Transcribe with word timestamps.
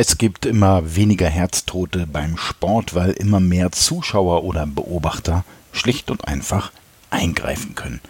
Es 0.00 0.16
gibt 0.16 0.46
immer 0.46 0.94
weniger 0.94 1.28
Herztote 1.28 2.06
beim 2.06 2.36
Sport, 2.36 2.94
weil 2.94 3.10
immer 3.10 3.40
mehr 3.40 3.72
Zuschauer 3.72 4.44
oder 4.44 4.64
Beobachter 4.64 5.44
schlicht 5.72 6.12
und 6.12 6.28
einfach 6.28 6.70
eingreifen 7.10 7.74
können. 7.74 8.00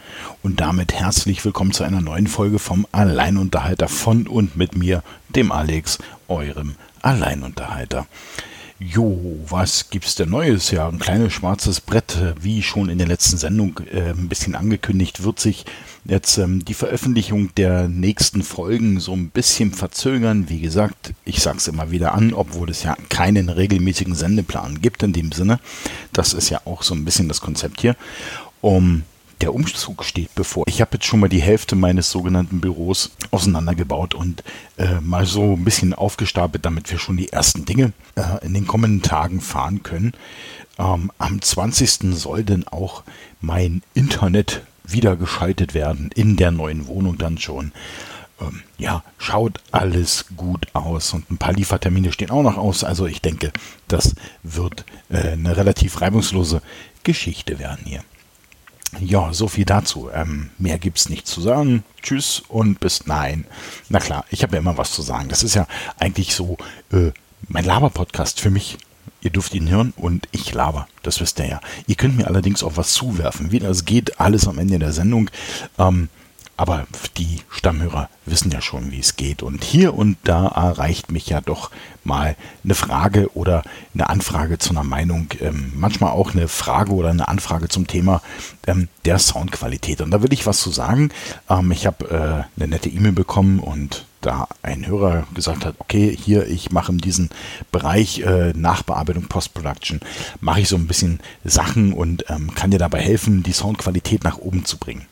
Und 0.43 0.61
damit 0.61 0.93
herzlich 0.93 1.43
willkommen 1.46 1.72
zu 1.72 1.85
einer 1.85 2.03
neuen 2.03 2.27
Folge 2.27 2.59
vom 2.59 2.87
Alleinunterhalter 2.93 3.88
von 3.88 4.27
und 4.27 4.54
mit 4.54 4.77
mir, 4.77 5.03
dem 5.30 5.51
Alex, 5.51 5.96
eurem 6.29 6.74
Alleinunterhalter. 7.01 8.07
Jo, 8.81 9.19
was 9.49 9.90
gibt's 9.90 10.15
denn 10.15 10.31
Neues? 10.31 10.71
Ja, 10.71 10.88
ein 10.88 11.01
kleines 11.01 11.33
schwarzes 11.33 11.81
Brett, 11.81 12.17
wie 12.40 12.63
schon 12.63 12.88
in 12.88 12.99
der 12.99 13.08
letzten 13.08 13.37
Sendung 13.37 13.81
äh, 13.92 14.10
ein 14.10 14.28
bisschen 14.28 14.54
angekündigt, 14.54 15.24
wird 15.24 15.40
sich 15.40 15.65
jetzt 16.05 16.38
ähm, 16.38 16.65
die 16.65 16.74
Veröffentlichung 16.74 17.52
der 17.56 17.88
nächsten 17.88 18.45
Folgen 18.45 19.01
so 19.01 19.14
ein 19.14 19.30
bisschen 19.30 19.73
verzögern. 19.73 20.48
Wie 20.48 20.60
gesagt, 20.60 21.12
ich 21.24 21.41
sag's 21.41 21.66
immer 21.66 21.91
wieder 21.91 22.14
an, 22.14 22.33
obwohl 22.33 22.70
es 22.70 22.84
ja 22.84 22.96
keinen 23.09 23.48
regelmäßigen 23.48 24.14
Sendeplan 24.14 24.80
gibt 24.80 25.02
in 25.02 25.12
dem 25.12 25.32
Sinne. 25.32 25.59
Das 26.12 26.32
ist 26.32 26.48
ja 26.48 26.60
auch 26.65 26.84
so 26.84 26.95
ein 26.95 27.04
bisschen 27.04 27.26
das 27.26 27.40
Konzept 27.40 27.80
hier. 27.80 27.96
Um 28.60 29.02
der 29.41 29.55
Umzug 29.55 30.05
steht 30.05 30.34
bevor. 30.34 30.65
Ich 30.66 30.80
habe 30.80 30.92
jetzt 30.95 31.06
schon 31.06 31.20
mal 31.20 31.28
die 31.28 31.42
Hälfte 31.42 31.77
meines 31.77 32.10
sogenannten 32.10 32.60
Büros 32.60 33.10
auseinandergebaut 33.30 34.15
und 34.15 34.42
äh, 34.77 35.01
mal 35.01 35.27
so 35.27 35.55
ein 35.55 35.65
bisschen 35.65 35.95
aufgestapelt, 35.95 36.65
damit 36.65 36.91
wir 36.91 36.98
schon 36.98 37.16
die 37.16 37.33
ersten 37.33 37.65
Dinge 37.65 37.93
äh, 38.16 38.45
in 38.45 38.55
den 38.55 38.66
kommenden 38.66 39.02
Tagen 39.02 39.41
fahren 39.41 39.82
können. 39.82 40.12
Ähm, 40.79 41.10
am 41.19 41.41
20. 41.41 42.15
soll 42.16 42.45
denn 42.45 42.66
auch 42.66 43.02
mein 43.41 43.82
Internet 43.95 44.62
wieder 44.84 45.16
geschaltet 45.16 45.74
werden 45.74 46.10
in 46.15 46.37
der 46.37 46.51
neuen 46.51 46.87
Wohnung 46.87 47.18
dann 47.18 47.38
schon. 47.38 47.73
Ähm, 48.41 48.62
ja, 48.79 49.02
schaut 49.18 49.60
alles 49.73 50.27
gut 50.37 50.66
aus 50.73 51.12
und 51.12 51.30
ein 51.30 51.38
paar 51.38 51.52
Liefertermine 51.52 52.12
stehen 52.12 52.30
auch 52.30 52.43
noch 52.43 52.57
aus. 52.57 52.84
Also 52.84 53.07
ich 53.07 53.20
denke, 53.20 53.52
das 53.88 54.15
wird 54.43 54.84
äh, 55.10 55.32
eine 55.32 55.57
relativ 55.57 56.01
reibungslose 56.01 56.62
Geschichte 57.02 57.59
werden 57.59 57.84
hier. 57.84 58.02
Ja, 59.00 59.32
so 59.32 59.48
viel 59.48 59.64
dazu. 59.64 60.08
Ähm, 60.12 60.50
mehr 60.58 60.78
gibt's 60.78 61.08
nicht 61.08 61.26
zu 61.26 61.40
sagen. 61.40 61.84
Tschüss 62.02 62.42
und 62.48 62.80
bis 62.80 63.06
nein. 63.06 63.46
Na 63.88 64.00
klar, 64.00 64.25
ich 64.31 64.42
habe 64.42 64.56
ja 64.56 64.61
immer 64.61 64.78
was 64.78 64.92
zu 64.92 65.03
sagen. 65.03 65.28
Das 65.28 65.42
ist 65.42 65.55
ja 65.55 65.67
eigentlich 65.98 66.34
so 66.34 66.56
äh, 66.92 67.12
mein 67.48 67.64
Laber-Podcast 67.64 68.41
für 68.41 68.50
mich. 68.50 68.78
Ihr 69.20 69.31
dürft 69.31 69.55
ihn 69.55 69.69
hören 69.69 69.92
und 69.97 70.28
ich 70.33 70.55
laber. 70.55 70.89
Das 71.03 71.20
wisst 71.20 71.39
ihr 71.41 71.47
ja. 71.48 71.61
Ihr 71.86 71.97
könnt 71.97 72.16
mir 72.16 72.28
allerdings 72.28 72.62
auch 72.62 72.77
was 72.77 72.92
zuwerfen. 72.92 73.50
Wie 73.50 73.59
das 73.59 73.84
geht, 73.84 74.20
alles 74.20 74.47
am 74.47 74.59
Ende 74.59 74.78
der 74.78 74.92
Sendung. 74.92 75.31
Ähm, 75.78 76.09
aber 76.59 76.89
die 77.17 77.41
Stammhörer 77.51 78.11
wissen 78.27 78.51
ja 78.51 78.61
schon, 78.61 78.91
wie 78.91 78.98
es 78.98 79.14
geht. 79.14 79.45
Und 79.45 79.62
hier 79.62 79.95
und 79.95 80.17
da 80.25 80.48
erreicht 80.48 81.11
mich 81.11 81.28
ja 81.28 81.41
doch 81.41 81.70
mal 82.03 82.34
eine 82.65 82.75
Frage 82.75 83.31
oder 83.37 83.62
eine 83.95 84.11
Anfrage 84.11 84.59
zu 84.59 84.70
einer 84.70 84.83
Meinung. 84.83 85.28
Ähm, 85.41 85.73
manchmal 85.77 86.11
auch 86.11 86.33
eine 86.33 86.48
Frage 86.48 86.92
oder 86.92 87.11
eine 87.11 87.28
Anfrage 87.28 87.69
zum 87.69 87.87
Thema 87.87 88.23
ähm, 88.67 88.89
der 89.05 89.20
Soundqualität. 89.20 90.00
Und 90.00 90.11
da 90.11 90.20
will 90.20 90.33
ich 90.33 90.47
was 90.47 90.59
zu 90.59 90.70
sagen. 90.70 91.11
Ähm, 91.48 91.70
ich 91.70 91.87
habe 91.87 92.11
äh, 92.11 92.61
eine 92.61 92.69
nette 92.69 92.89
E-Mail 92.89 93.12
bekommen 93.12 93.61
und 93.61 94.05
da 94.20 94.48
ein 94.62 94.84
Hörer 94.84 95.28
gesagt 95.34 95.65
hat, 95.65 95.77
okay, 95.78 96.17
hier, 96.20 96.48
ich 96.48 96.72
mache 96.72 96.91
in 96.91 96.98
diesem 96.98 97.28
Bereich 97.70 98.19
äh, 98.19 98.53
Nachbearbeitung, 98.53 99.28
Post-Production, 99.28 100.00
mache 100.41 100.62
ich 100.62 100.69
so 100.69 100.75
ein 100.75 100.89
bisschen 100.89 101.20
Sachen 101.45 101.93
und 101.93 102.25
ähm, 102.28 102.53
kann 102.56 102.72
dir 102.72 102.81
dabei 102.81 103.00
helfen, 103.00 103.45
die 103.45 103.53
Soundqualität 103.53 104.25
nach 104.25 104.39
oben 104.39 104.65
zu 104.65 104.77
bringen 104.77 105.06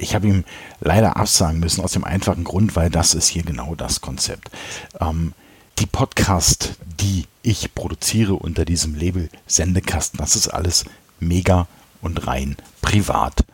ich 0.00 0.14
habe 0.14 0.26
ihm 0.26 0.44
leider 0.80 1.16
absagen 1.16 1.60
müssen, 1.60 1.82
aus 1.82 1.92
dem 1.92 2.04
einfachen 2.04 2.44
Grund, 2.44 2.76
weil 2.76 2.90
das 2.90 3.14
ist 3.14 3.28
hier 3.28 3.42
genau 3.42 3.74
das 3.74 4.00
Konzept. 4.00 4.50
Ähm, 5.00 5.32
die 5.78 5.86
Podcast, 5.86 6.74
die 7.00 7.26
ich 7.42 7.74
produziere 7.74 8.34
unter 8.34 8.64
diesem 8.64 8.94
Label 8.94 9.30
Sendekasten, 9.46 10.18
das 10.18 10.36
ist 10.36 10.48
alles 10.48 10.84
mega 11.20 11.66
und 12.02 12.26
rein 12.26 12.56
privat. 12.82 13.44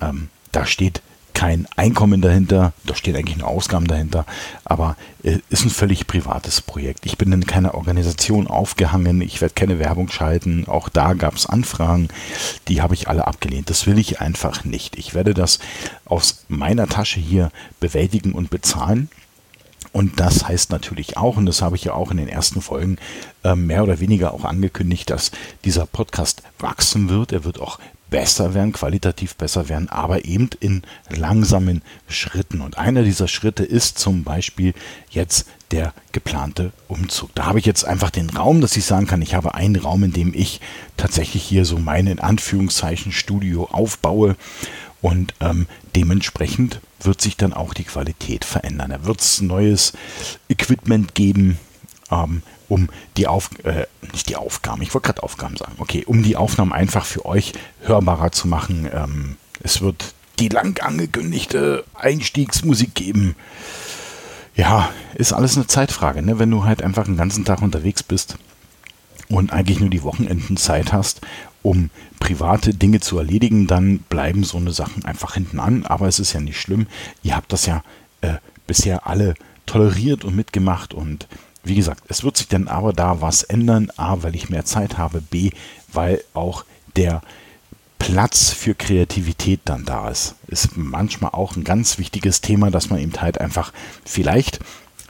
Ähm, 0.00 0.30
da 0.52 0.66
steht 0.66 1.02
kein 1.34 1.66
Einkommen 1.76 2.20
dahinter, 2.20 2.72
da 2.84 2.94
stehen 2.94 3.16
eigentlich 3.16 3.38
nur 3.38 3.48
Ausgaben 3.48 3.86
dahinter, 3.86 4.26
aber 4.64 4.96
äh, 5.22 5.38
ist 5.48 5.64
ein 5.64 5.70
völlig 5.70 6.06
privates 6.06 6.60
Projekt. 6.60 7.06
Ich 7.06 7.18
bin 7.18 7.32
in 7.32 7.46
keiner 7.46 7.74
Organisation 7.74 8.46
aufgehangen, 8.46 9.20
ich 9.20 9.40
werde 9.40 9.54
keine 9.54 9.78
Werbung 9.78 10.10
schalten, 10.10 10.64
auch 10.66 10.88
da 10.88 11.14
gab 11.14 11.34
es 11.34 11.46
Anfragen, 11.46 12.08
die 12.68 12.82
habe 12.82 12.94
ich 12.94 13.08
alle 13.08 13.26
abgelehnt. 13.26 13.70
Das 13.70 13.86
will 13.86 13.98
ich 13.98 14.20
einfach 14.20 14.64
nicht. 14.64 14.96
Ich 14.96 15.14
werde 15.14 15.34
das 15.34 15.58
aus 16.04 16.44
meiner 16.48 16.86
Tasche 16.86 17.20
hier 17.20 17.50
bewältigen 17.80 18.32
und 18.32 18.50
bezahlen. 18.50 19.08
Und 19.92 20.20
das 20.20 20.46
heißt 20.46 20.70
natürlich 20.70 21.16
auch, 21.16 21.36
und 21.36 21.46
das 21.46 21.62
habe 21.62 21.74
ich 21.74 21.84
ja 21.84 21.94
auch 21.94 22.10
in 22.10 22.16
den 22.16 22.28
ersten 22.28 22.62
Folgen 22.62 22.98
äh, 23.42 23.56
mehr 23.56 23.82
oder 23.82 23.98
weniger 23.98 24.32
auch 24.32 24.44
angekündigt, 24.44 25.10
dass 25.10 25.32
dieser 25.64 25.86
Podcast 25.86 26.42
wachsen 26.58 27.08
wird. 27.08 27.32
Er 27.32 27.44
wird 27.44 27.60
auch 27.60 27.80
besser 28.10 28.54
werden, 28.54 28.72
qualitativ 28.72 29.36
besser 29.36 29.68
werden, 29.68 29.88
aber 29.88 30.24
eben 30.24 30.50
in 30.60 30.82
langsamen 31.08 31.82
Schritten. 32.08 32.60
Und 32.60 32.76
einer 32.76 33.02
dieser 33.02 33.28
Schritte 33.28 33.64
ist 33.64 33.98
zum 33.98 34.24
Beispiel 34.24 34.74
jetzt 35.10 35.46
der 35.70 35.94
geplante 36.12 36.72
Umzug. 36.88 37.30
Da 37.34 37.46
habe 37.46 37.60
ich 37.60 37.66
jetzt 37.66 37.84
einfach 37.84 38.10
den 38.10 38.28
Raum, 38.30 38.60
dass 38.60 38.76
ich 38.76 38.84
sagen 38.84 39.06
kann, 39.06 39.22
ich 39.22 39.34
habe 39.34 39.54
einen 39.54 39.76
Raum, 39.76 40.02
in 40.02 40.12
dem 40.12 40.34
ich 40.34 40.60
tatsächlich 40.96 41.44
hier 41.44 41.64
so 41.64 41.78
mein 41.78 42.08
in 42.08 42.18
Anführungszeichen 42.18 43.12
Studio 43.12 43.68
aufbaue 43.70 44.36
und 45.00 45.34
ähm, 45.40 45.66
dementsprechend 45.94 46.80
wird 47.00 47.20
sich 47.20 47.36
dann 47.36 47.52
auch 47.52 47.72
die 47.72 47.84
Qualität 47.84 48.44
verändern. 48.44 48.90
Da 48.90 49.04
wird 49.04 49.20
es 49.20 49.40
neues 49.40 49.92
Equipment 50.48 51.14
geben, 51.14 51.58
ähm, 52.10 52.42
um 52.70 52.88
die 53.16 53.26
Auf 53.26 53.50
äh, 53.64 53.86
nicht 54.12 54.28
die 54.28 54.36
Aufgaben, 54.36 54.80
ich 54.80 54.94
wollte 54.94 55.06
gerade 55.06 55.22
Aufgaben 55.22 55.56
sagen, 55.56 55.74
okay, 55.78 56.04
um 56.06 56.22
die 56.22 56.36
Aufnahmen 56.36 56.72
einfach 56.72 57.04
für 57.04 57.26
euch 57.26 57.52
hörbarer 57.82 58.32
zu 58.32 58.48
machen. 58.48 58.88
Ähm, 58.92 59.36
es 59.62 59.82
wird 59.82 60.14
die 60.38 60.48
lang 60.48 60.80
angekündigte 60.80 61.84
Einstiegsmusik 61.94 62.94
geben. 62.94 63.34
Ja, 64.54 64.90
ist 65.14 65.32
alles 65.32 65.56
eine 65.56 65.66
Zeitfrage, 65.66 66.22
ne? 66.22 66.38
Wenn 66.38 66.50
du 66.50 66.64
halt 66.64 66.82
einfach 66.82 67.04
den 67.04 67.16
ganzen 67.16 67.44
Tag 67.44 67.60
unterwegs 67.60 68.02
bist 68.02 68.36
und 69.28 69.52
eigentlich 69.52 69.80
nur 69.80 69.90
die 69.90 70.02
Wochenenden 70.02 70.56
Zeit 70.56 70.92
hast, 70.92 71.20
um 71.62 71.90
private 72.20 72.72
Dinge 72.72 73.00
zu 73.00 73.18
erledigen, 73.18 73.66
dann 73.66 73.98
bleiben 73.98 74.44
so 74.44 74.58
eine 74.58 74.72
Sachen 74.72 75.04
einfach 75.04 75.34
hinten 75.34 75.58
an. 75.58 75.84
Aber 75.86 76.06
es 76.06 76.20
ist 76.20 76.32
ja 76.32 76.40
nicht 76.40 76.60
schlimm. 76.60 76.86
Ihr 77.22 77.36
habt 77.36 77.52
das 77.52 77.66
ja 77.66 77.82
äh, 78.20 78.34
bisher 78.66 79.06
alle 79.06 79.34
toleriert 79.66 80.24
und 80.24 80.36
mitgemacht 80.36 80.94
und 80.94 81.26
wie 81.62 81.74
gesagt, 81.74 82.04
es 82.08 82.24
wird 82.24 82.36
sich 82.36 82.48
dann 82.48 82.68
aber 82.68 82.92
da 82.92 83.20
was 83.20 83.42
ändern. 83.42 83.90
A, 83.96 84.22
weil 84.22 84.34
ich 84.34 84.50
mehr 84.50 84.64
Zeit 84.64 84.98
habe. 84.98 85.20
B, 85.20 85.50
weil 85.92 86.22
auch 86.34 86.64
der 86.96 87.22
Platz 87.98 88.50
für 88.50 88.74
Kreativität 88.74 89.60
dann 89.66 89.84
da 89.84 90.08
ist. 90.08 90.34
Ist 90.46 90.76
manchmal 90.76 91.32
auch 91.32 91.56
ein 91.56 91.64
ganz 91.64 91.98
wichtiges 91.98 92.40
Thema, 92.40 92.70
dass 92.70 92.90
man 92.90 92.98
eben 92.98 93.12
halt 93.20 93.40
einfach 93.40 93.72
vielleicht 94.04 94.60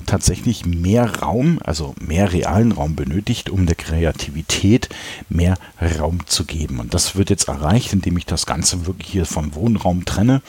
tatsächlich 0.07 0.67
mehr 0.67 1.21
Raum, 1.21 1.61
also 1.63 1.95
mehr 2.01 2.33
realen 2.33 2.73
Raum 2.73 2.97
benötigt, 2.97 3.51
um 3.51 3.67
der 3.67 3.77
Kreativität 3.77 4.89
mehr 5.29 5.57
Raum 5.99 6.27
zu 6.27 6.45
geben. 6.45 6.81
Und 6.81 6.95
das 6.95 7.17
wird 7.17 7.31
jetzt 7.31 7.49
erreicht, 7.49 7.93
indem 7.93 8.17
ich 8.17 8.27
das 8.27 8.47
Ganze 8.47 8.87
wirklich 8.87 9.09
hier 9.09 9.27
vom 9.27 9.55
Wohnraum 9.55 10.05
trenne 10.05 10.43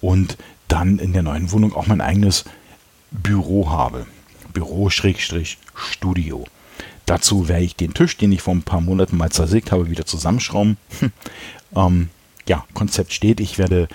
und 0.00 0.36
dann 0.68 0.98
in 0.98 1.12
der 1.12 1.22
neuen 1.22 1.52
Wohnung 1.52 1.74
auch 1.74 1.86
mein 1.86 2.00
eigenes 2.00 2.44
Büro 3.10 3.70
habe. 3.70 4.06
Büro-Studio. 4.56 6.46
Dazu 7.04 7.48
werde 7.48 7.64
ich 7.64 7.76
den 7.76 7.92
Tisch, 7.92 8.16
den 8.16 8.32
ich 8.32 8.40
vor 8.40 8.54
ein 8.54 8.62
paar 8.62 8.80
Monaten 8.80 9.18
mal 9.18 9.30
zersägt 9.30 9.70
habe, 9.70 9.90
wieder 9.90 10.06
zusammenschrauben. 10.06 10.78
ähm, 11.76 12.08
ja, 12.48 12.64
Konzept 12.72 13.12
steht. 13.12 13.40
Ich 13.40 13.58
werde 13.58 13.88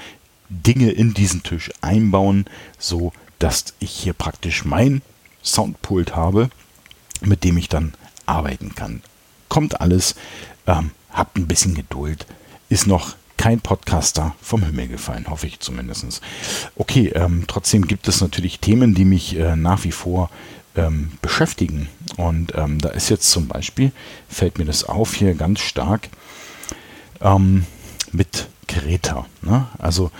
Dinge 0.50 0.92
in 0.92 1.16
diesen 1.16 1.42
Tisch 1.42 1.72
einbauen, 1.82 2.46
so 2.78 3.12
dass 3.40 3.74
ich 3.80 3.90
hier 3.90 4.14
praktisch 4.14 4.64
mein 4.64 5.02
Soundpult 5.44 6.16
habe, 6.16 6.52
mit 7.22 7.44
dem 7.44 7.58
ich 7.58 7.68
dann 7.68 7.96
arbeiten 8.28 8.76
kann. 8.76 9.02
Kommt 9.50 9.82
alles. 9.82 10.14
Ähm, 10.68 10.91
habt 11.12 11.38
ein 11.38 11.47
bisschen 11.47 11.74
Geduld. 11.74 12.28
Ist 12.70 12.85
noch 12.85 13.16
kein 13.41 13.59
Podcaster 13.59 14.35
vom 14.40 14.64
Himmel 14.64 14.88
gefallen, 14.88 15.26
hoffe 15.28 15.47
ich 15.47 15.59
zumindest. 15.59 16.22
Okay, 16.76 17.08
ähm, 17.16 17.46
trotzdem 17.47 17.88
gibt 17.88 18.08
es 18.08 18.22
natürlich 18.22 18.59
Themen, 18.59 18.94
die 18.94 19.03
mich 19.03 19.35
äh, 19.35 19.56
nach 19.56 19.84
wie 19.84 19.91
vor 19.91 20.30
ähm, 20.76 21.12
beschäftigen. 21.22 21.90
Und 22.18 22.53
ähm, 22.56 22.79
da 22.79 22.90
ist 22.90 23.09
jetzt 23.09 23.29
zum 23.29 23.47
Beispiel, 23.47 23.91
fällt 24.29 24.58
mir 24.58 24.66
das 24.66 24.84
auf 24.84 25.14
hier 25.14 25.34
ganz 25.34 25.59
stark, 25.59 26.09
ähm, 27.22 27.66
mit 28.12 28.47
Greta. 28.68 29.26
Ne? 29.41 29.68
Also 29.78 30.12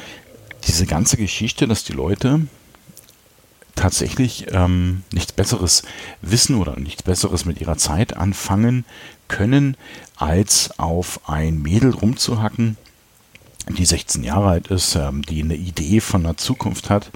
diese 0.68 0.86
ganze 0.86 1.18
Geschichte, 1.18 1.68
dass 1.68 1.84
die 1.84 1.94
Leute 1.94 2.42
tatsächlich 3.76 4.48
ähm, 4.52 5.04
nichts 5.12 5.32
Besseres 5.32 5.84
wissen 6.22 6.56
oder 6.56 6.80
nichts 6.80 7.04
Besseres 7.04 7.46
mit 7.46 7.62
ihrer 7.62 7.78
Zeit 7.78 8.16
anfangen 8.16 8.86
können, 9.28 9.78
als 10.18 10.78
auf 10.78 11.30
ein 11.30 11.62
Mädel 11.62 11.92
rumzuhacken, 11.92 12.78
die 13.70 13.86
16 13.86 14.24
Jahre 14.24 14.50
alt 14.50 14.68
ist, 14.68 14.96
ähm, 14.96 15.22
die 15.24 15.42
eine 15.42 15.56
Idee 15.56 16.02
von 16.02 16.24
der 16.24 16.38
Zukunft 16.38 16.90
hat, 16.90 17.12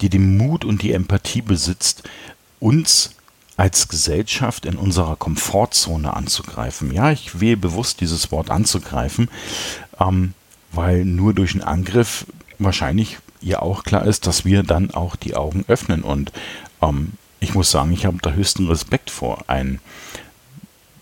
die 0.00 0.08
den 0.08 0.36
Mut 0.36 0.64
und 0.64 0.82
die 0.82 0.92
Empathie 0.92 1.42
besitzt, 1.42 2.02
uns 2.60 3.10
als 3.56 3.88
Gesellschaft 3.88 4.64
in 4.64 4.76
unserer 4.76 5.16
Komfortzone 5.16 6.14
anzugreifen. 6.14 6.92
Ja, 6.92 7.10
ich 7.10 7.40
wähle 7.40 7.56
bewusst 7.56 8.00
dieses 8.00 8.30
Wort 8.32 8.50
anzugreifen, 8.50 9.28
ähm, 9.98 10.34
weil 10.72 11.04
nur 11.04 11.34
durch 11.34 11.52
einen 11.52 11.62
Angriff 11.62 12.24
wahrscheinlich 12.58 13.18
ja 13.42 13.60
auch 13.60 13.82
klar 13.82 14.06
ist, 14.06 14.26
dass 14.26 14.44
wir 14.44 14.62
dann 14.62 14.92
auch 14.92 15.16
die 15.16 15.34
Augen 15.34 15.64
öffnen. 15.68 16.02
Und 16.02 16.32
ähm, 16.80 17.12
ich 17.40 17.54
muss 17.54 17.70
sagen, 17.70 17.92
ich 17.92 18.06
habe 18.06 18.18
da 18.22 18.32
höchsten 18.32 18.66
Respekt 18.66 19.10
vor. 19.10 19.44
Ein 19.46 19.80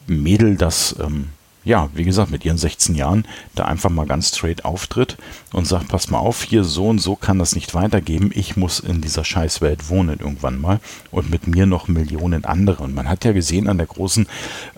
Mädel, 0.07 0.57
das 0.57 0.97
ähm, 1.01 1.29
ja, 1.69 1.91
wie 1.93 2.05
gesagt, 2.05 2.31
mit 2.31 2.47
ihren 2.47 2.57
16 2.57 2.95
Jahren 2.95 3.27
da 3.55 3.67
einfach 3.67 3.91
mal 3.91 4.07
ganz 4.07 4.35
straight 4.35 4.65
auftritt 4.65 5.19
und 5.53 5.67
sagt, 5.67 5.89
pass 5.89 6.09
mal 6.09 6.19
auf, 6.19 6.43
hier 6.43 6.65
so 6.65 6.89
und 6.89 6.99
so 6.99 7.15
kann 7.15 7.39
das 7.39 7.55
nicht 7.55 7.75
weitergeben. 7.75 8.31
Ich 8.35 8.57
muss 8.57 8.81
in 8.81 9.03
dieser 9.03 9.23
Scheißwelt 9.23 9.91
wohnen 9.91 10.19
irgendwann 10.19 10.59
mal 10.59 10.81
und 11.11 11.29
mit 11.29 11.47
mir 11.47 11.67
noch 11.67 11.87
Millionen 11.87 12.47
andere. 12.47 12.83
Und 12.83 12.95
man 12.95 13.07
hat 13.07 13.27
ja 13.27 13.33
gesehen 13.33 13.69
an 13.69 13.77
der 13.77 13.87
großen 13.87 14.27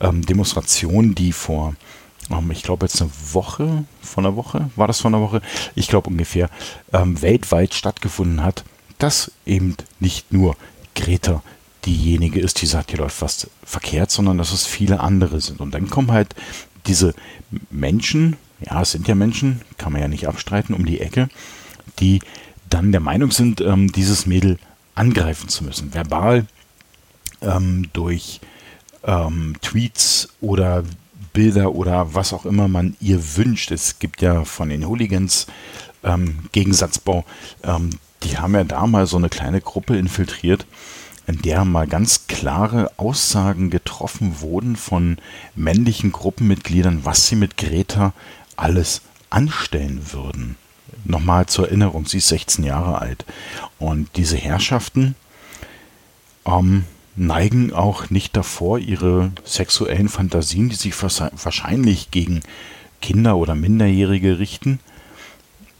ähm, 0.00 0.26
Demonstration, 0.26 1.14
die 1.14 1.32
vor 1.32 1.76
ähm, 2.28 2.50
ich 2.50 2.64
glaube 2.64 2.86
jetzt 2.86 3.00
eine 3.00 3.10
Woche, 3.30 3.84
von 4.02 4.26
einer 4.26 4.34
Woche, 4.34 4.68
war 4.74 4.88
das 4.88 5.00
von 5.00 5.14
einer 5.14 5.22
Woche, 5.22 5.42
ich 5.76 5.86
glaube 5.86 6.10
ungefähr, 6.10 6.50
ähm, 6.92 7.22
weltweit 7.22 7.72
stattgefunden 7.72 8.42
hat, 8.42 8.64
dass 8.98 9.30
eben 9.46 9.76
nicht 10.00 10.32
nur 10.32 10.56
Greta 10.96 11.40
diejenige 11.86 12.40
ist, 12.40 12.60
die 12.60 12.66
sagt, 12.66 12.90
hier 12.90 12.98
läuft 12.98 13.22
was 13.22 13.48
verkehrt, 13.62 14.10
sondern 14.10 14.38
dass 14.38 14.52
es 14.52 14.66
viele 14.66 15.00
andere 15.00 15.40
sind. 15.40 15.60
Und 15.60 15.72
dann 15.72 15.88
kommen 15.88 16.12
halt 16.12 16.34
diese 16.86 17.14
Menschen, 17.70 18.36
ja, 18.60 18.82
es 18.82 18.92
sind 18.92 19.08
ja 19.08 19.14
Menschen, 19.14 19.60
kann 19.78 19.92
man 19.92 20.02
ja 20.02 20.08
nicht 20.08 20.28
abstreiten, 20.28 20.74
um 20.74 20.84
die 20.84 21.00
Ecke, 21.00 21.28
die 21.98 22.20
dann 22.68 22.92
der 22.92 23.00
Meinung 23.00 23.30
sind, 23.30 23.60
ähm, 23.60 23.90
dieses 23.92 24.26
Mädel 24.26 24.58
angreifen 24.94 25.48
zu 25.48 25.64
müssen. 25.64 25.94
Verbal, 25.94 26.46
ähm, 27.42 27.88
durch 27.92 28.40
ähm, 29.04 29.56
Tweets 29.62 30.28
oder 30.40 30.84
Bilder 31.32 31.74
oder 31.74 32.14
was 32.14 32.32
auch 32.32 32.44
immer 32.44 32.68
man 32.68 32.96
ihr 33.00 33.36
wünscht. 33.36 33.70
Es 33.70 33.98
gibt 33.98 34.20
ja 34.22 34.44
von 34.44 34.68
den 34.68 34.86
Hooligans 34.86 35.46
ähm, 36.02 36.40
Gegensatzbau, 36.52 37.24
ähm, 37.62 37.90
die 38.22 38.38
haben 38.38 38.54
ja 38.54 38.64
da 38.64 38.86
mal 38.86 39.06
so 39.06 39.16
eine 39.16 39.28
kleine 39.28 39.60
Gruppe 39.60 39.96
infiltriert, 39.96 40.66
in 41.30 41.42
der 41.42 41.64
mal 41.64 41.86
ganz 41.86 42.26
klare 42.26 42.90
Aussagen 42.96 43.70
getroffen 43.70 44.40
wurden 44.40 44.74
von 44.74 45.18
männlichen 45.54 46.10
Gruppenmitgliedern, 46.10 47.04
was 47.04 47.28
sie 47.28 47.36
mit 47.36 47.56
Greta 47.56 48.12
alles 48.56 49.02
anstellen 49.30 50.12
würden. 50.12 50.56
Nochmal 51.04 51.46
zur 51.46 51.68
Erinnerung, 51.68 52.06
sie 52.06 52.18
ist 52.18 52.28
16 52.28 52.64
Jahre 52.64 53.00
alt. 53.00 53.24
Und 53.78 54.08
diese 54.16 54.36
Herrschaften 54.36 55.14
ähm, 56.44 56.84
neigen 57.14 57.72
auch 57.72 58.10
nicht 58.10 58.36
davor, 58.36 58.80
ihre 58.80 59.30
sexuellen 59.44 60.08
Fantasien, 60.08 60.68
die 60.68 60.74
sich 60.74 61.00
wahrscheinlich 61.00 62.10
gegen 62.10 62.40
Kinder 63.00 63.36
oder 63.36 63.54
Minderjährige 63.54 64.40
richten, 64.40 64.80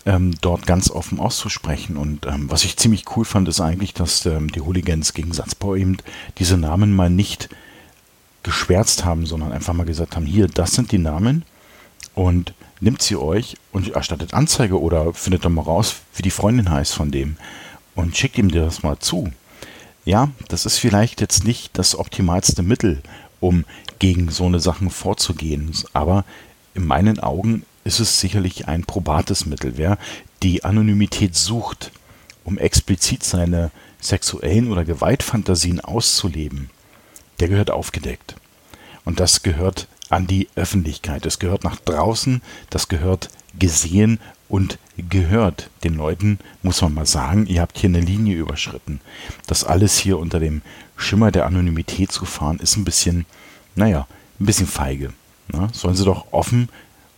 ähm, 0.07 0.35
dort 0.41 0.67
ganz 0.67 0.91
offen 0.91 1.19
auszusprechen. 1.19 1.97
Und 1.97 2.27
ähm, 2.27 2.51
was 2.51 2.65
ich 2.65 2.77
ziemlich 2.77 3.05
cool 3.17 3.25
fand, 3.25 3.49
ist 3.49 3.61
eigentlich, 3.61 3.95
dass 3.95 4.25
ähm, 4.27 4.51
die 4.51 4.61
Hooligans 4.61 5.15
gegen 5.15 5.33
Satzbau 5.33 5.75
eben 5.75 5.99
diese 6.39 6.57
Namen 6.57 6.95
mal 6.95 7.11
nicht 7.11 7.49
geschwärzt 8.43 9.05
haben, 9.05 9.27
sondern 9.27 9.53
einfach 9.53 9.75
mal 9.75 9.85
gesagt 9.85 10.17
haben, 10.17 10.27
hier, 10.27 10.47
das 10.49 10.73
sind 10.73 10.93
die 10.93 10.99
Namen 10.99 11.45
und 12.15 12.55
nimmt 12.81 13.03
sie 13.03 13.17
euch 13.17 13.57
und 13.73 13.89
erstattet 13.91 14.33
Anzeige 14.33 14.81
oder 14.81 15.13
findet 15.13 15.45
doch 15.45 15.51
mal 15.51 15.63
raus, 15.63 15.97
wie 16.15 16.23
die 16.23 16.31
Freundin 16.31 16.71
heißt 16.71 16.95
von 16.95 17.11
dem 17.11 17.37
und 17.95 18.17
schickt 18.17 18.39
ihm 18.39 18.51
das 18.51 18.83
mal 18.83 18.99
zu. 18.99 19.31
Ja, 20.07 20.31
das 20.49 20.65
ist 20.65 20.79
vielleicht 20.79 21.21
jetzt 21.21 21.45
nicht 21.45 21.77
das 21.77 21.97
optimalste 21.97 22.63
Mittel, 22.63 23.03
um 23.39 23.65
gegen 23.99 24.31
so 24.31 24.47
eine 24.47 24.61
Sachen 24.61 24.89
vorzugehen, 24.89 25.73
aber 25.93 26.25
in 26.75 26.87
meinen 26.87 27.21
Augen 27.21 27.65
ist 27.85 28.01
es 28.01 28.21
sicherlich 28.21 28.69
ein 28.69 28.85
probates 28.85 29.47
Mittel. 29.47 29.75
Wer 29.77 29.99
die 30.43 30.65
Anonymität 30.65 31.35
sucht, 31.35 31.93
um 32.45 32.59
explizit 32.59 33.25
seine 33.25 33.71
sexuellen 34.01 34.71
oder 34.71 34.85
Gewaltfantasien 34.85 35.81
auszuleben, 35.81 36.71
der 37.39 37.49
gehört 37.49 37.71
aufgedeckt. 37.71 38.37
Und 39.05 39.21
das 39.21 39.43
gehört 39.43 39.89
an 40.09 40.27
die 40.27 40.49
Öffentlichkeit. 40.57 41.25
Das 41.25 41.39
gehört 41.39 41.65
nach 41.65 41.77
draußen, 41.77 42.43
das 42.69 42.89
gehört 42.89 43.31
gesehen 43.59 44.19
und 44.49 44.79
gehört. 44.97 45.71
Den 45.85 45.95
Leuten 45.95 46.39
muss 46.63 46.83
man 46.83 46.95
mal 46.95 47.07
sagen, 47.07 47.47
ihr 47.47 47.61
habt 47.61 47.79
hier 47.79 47.89
eine 47.89 48.01
Linie 48.01 48.37
überschritten. 48.37 49.01
Das 49.47 49.65
alles 49.65 49.99
hier 49.99 50.19
unter 50.19 50.41
dem 50.41 50.63
Schimmer 50.97 51.31
der 51.31 51.47
Anonymität 51.47 52.13
zu 52.13 52.25
fahren, 52.25 52.59
ist 52.59 52.77
ein 52.77 52.85
bisschen, 52.85 53.25
naja, 53.75 54.07
ein 54.39 54.47
bisschen 54.47 54.67
feige. 54.67 55.13
Na, 55.49 55.69
sollen 55.73 55.97
sie 55.97 56.05
doch 56.05 56.33
offen 56.33 56.69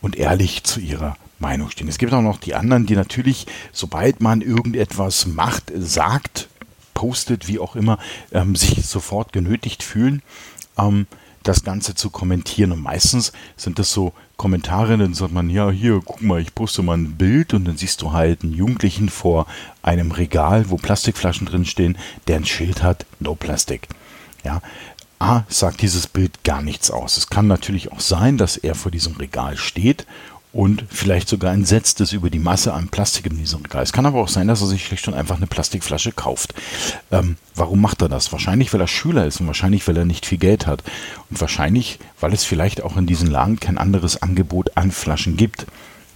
und 0.03 0.17
ehrlich 0.17 0.65
zu 0.65 0.81
ihrer 0.81 1.17
Meinung 1.39 1.71
stehen. 1.71 1.89
Es 1.89 1.99
gibt 1.99 2.13
auch 2.13 2.23
noch 2.23 2.39
die 2.39 2.55
anderen, 2.55 2.87
die 2.87 2.97
natürlich, 2.97 3.47
sobald 3.73 4.21
man 4.21 4.43
irgendetwas 4.43 5.27
macht, 5.27 5.73
sagt, 5.75 6.49
postet, 6.95 7.49
wie 7.49 7.59
auch 7.59 7.75
immer, 7.77 7.99
ähm, 8.33 8.55
sich 8.57 8.87
sofort 8.87 9.33
genötigt 9.33 9.83
fühlen, 9.83 10.23
ähm, 10.79 11.07
das 11.43 11.65
Ganze 11.65 11.95
zu 11.95 12.11
kommentieren. 12.11 12.73
Und 12.73 12.83
meistens 12.83 13.33
sind 13.57 13.79
das 13.79 13.93
so 13.93 14.13
Kommentare, 14.37 14.97
dann 14.99 15.15
sagt 15.15 15.33
man, 15.33 15.51
ja, 15.51 15.71
hier, 15.71 16.01
guck 16.05 16.23
mal, 16.23 16.41
ich 16.41 16.55
poste 16.55 16.83
mal 16.83 16.97
ein 16.97 17.17
Bild 17.17 17.55
und 17.55 17.65
dann 17.65 17.77
siehst 17.77 18.03
du 18.03 18.13
halt 18.13 18.43
einen 18.43 18.55
Jugendlichen 18.55 19.09
vor 19.09 19.47
einem 19.83 20.13
Regal, 20.13 20.71
wo 20.71 20.77
Plastikflaschen 20.77 21.47
drin 21.47 21.65
stehen, 21.65 21.99
der 22.27 22.37
ein 22.37 22.45
Schild 22.45 22.83
hat, 22.83 23.07
no 23.21 23.35
Plastic. 23.35 23.89
Ja, 24.45 24.61
A, 25.23 25.45
sagt 25.49 25.83
dieses 25.83 26.07
Bild 26.07 26.43
gar 26.45 26.63
nichts 26.63 26.91
aus. 26.91 27.17
Es 27.17 27.29
kann 27.29 27.47
natürlich 27.47 27.93
auch 27.93 28.01
sein, 28.01 28.39
dass 28.39 28.57
er 28.57 28.75
vor 28.75 28.91
diesem 28.91 29.17
Regal 29.17 29.57
steht 29.57 30.07
und 30.53 30.85
vielleicht 30.91 31.29
sogar 31.29 31.55
entsetzt 31.55 32.01
ist 32.01 32.13
über 32.13 32.29
die 32.29 32.39
Masse 32.39 32.75
an 32.75 32.89
Plastik 32.89 33.27
in 33.27 33.39
diesem 33.39 33.63
Regal. 33.63 33.83
Es 33.83 33.93
kann 33.93 34.05
aber 34.05 34.21
auch 34.21 34.29
sein, 34.29 34.49
dass 34.49 34.61
er 34.61 34.67
sich 34.67 34.85
schlicht 34.85 35.09
und 35.09 35.15
einfach 35.15 35.37
eine 35.37 35.47
Plastikflasche 35.47 36.13
kauft. 36.13 36.55
Ähm, 37.11 37.37
warum 37.55 37.81
macht 37.81 38.03
er 38.03 38.11
das? 38.11 38.33
Wahrscheinlich, 38.33 38.73
weil 38.73 38.81
er 38.81 38.89
Schüler 38.89 39.27
ist 39.27 39.41
und 39.41 39.47
wahrscheinlich, 39.47 39.87
weil 39.89 39.97
er 39.97 40.05
nicht 40.05 40.27
viel 40.27 40.39
Geld 40.39 40.67
hat. 40.67 40.83
Und 41.31 41.41
wahrscheinlich, 41.41 41.99
weil 42.21 42.35
es 42.35 42.45
vielleicht 42.45 42.83
auch 42.83 42.97
in 42.97 43.07
diesem 43.07 43.31
Laden 43.31 43.61
kein 43.61 43.79
anderes 43.79 44.21
Angebot 44.21 44.77
an 44.77 44.91
Flaschen 44.91 45.37
gibt. 45.39 45.67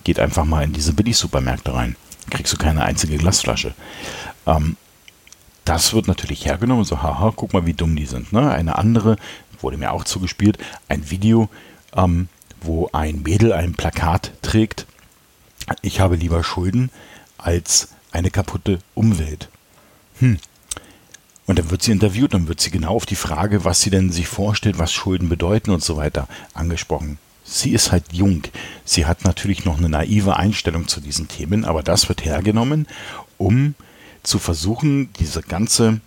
Geht 0.05 0.21
einfach 0.21 0.45
mal 0.45 0.65
in 0.65 0.75
diese 0.75 0.93
Billig-Supermärkte 0.93 1.73
rein. 1.73 1.97
Kriegst 2.31 2.53
du 2.53 2.59
keine 2.59 2.83
einzige 2.83 3.17
Glasflasche. 3.17 3.73
Ähm, 4.47 4.77
das 5.67 5.93
wird 5.93 6.09
natürlich 6.09 6.47
hergenommen 6.47 6.85
so, 6.85 7.03
haha, 7.03 7.33
guck 7.35 7.53
mal, 7.53 7.67
wie 7.67 7.75
dumm 7.75 7.97
die 7.97 8.07
sind. 8.07 8.33
Ne? 8.33 8.51
Eine 8.51 8.79
andere, 8.79 9.17
wurde 9.61 9.77
mir 9.77 9.93
auch 9.93 10.05
zugespielt, 10.05 10.59
ein 10.89 11.11
Video, 11.11 11.49
ähm, 11.95 12.29
wo 12.61 12.89
ein 12.93 13.23
Mädel 13.23 13.53
ein 13.53 13.75
Plakat 13.75 14.33
trägt, 14.43 14.87
ich 15.83 16.01
habe 16.01 16.17
lieber 16.17 16.45
Schulden 16.45 16.91
als 17.39 17.89
eine 18.13 18.31
kaputte 18.31 18.79
Umwelt. 18.95 19.49
Hm. 20.21 20.39
Und 21.47 21.59
dann 21.59 21.71
wird 21.71 21.83
sie 21.83 21.93
interviewt, 21.93 22.35
dann 22.35 22.49
wird 22.49 22.61
sie 22.61 22.71
genau 22.71 22.95
auf 22.95 23.07
die 23.07 23.17
Frage, 23.17 23.65
was 23.65 23.81
sie 23.81 23.91
denn 23.91 24.11
sich 24.11 24.29
vorstellt, 24.29 24.79
was 24.79 24.93
Schulden 24.93 25.29
bedeuten 25.29 25.71
und 25.71 25.83
so 25.83 25.97
weiter, 25.97 26.29
angesprochen. 26.55 27.19
Sie 27.45 27.71
ist 27.71 27.93
halt 27.93 28.13
jung. 28.13 28.43
Sie 28.85 29.07
hat 29.07 29.25
natürlich 29.25 29.65
noch 29.65 29.79
eine 29.79 29.89
naive 29.89 30.37
Einstellung 30.37 30.89
zu 30.89 31.01
diesen 31.01 31.29
Themen, 31.29 31.65
aber 31.65 31.83
das 31.85 32.09
wird 32.09 32.25
hergenommen, 32.25 32.89
um 33.39 33.75
zu 34.27 34.39
versuchen, 34.39 35.13
diese 35.19 35.43
ganze 35.43 36.01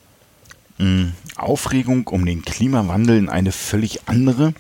hm, 0.78 1.14
Aufregung 1.36 2.08
um 2.08 2.26
den 2.26 2.44
Klimawandel 2.44 3.18
in 3.18 3.30
eine 3.30 3.52
völlig 3.52 4.08
andere 4.08 4.54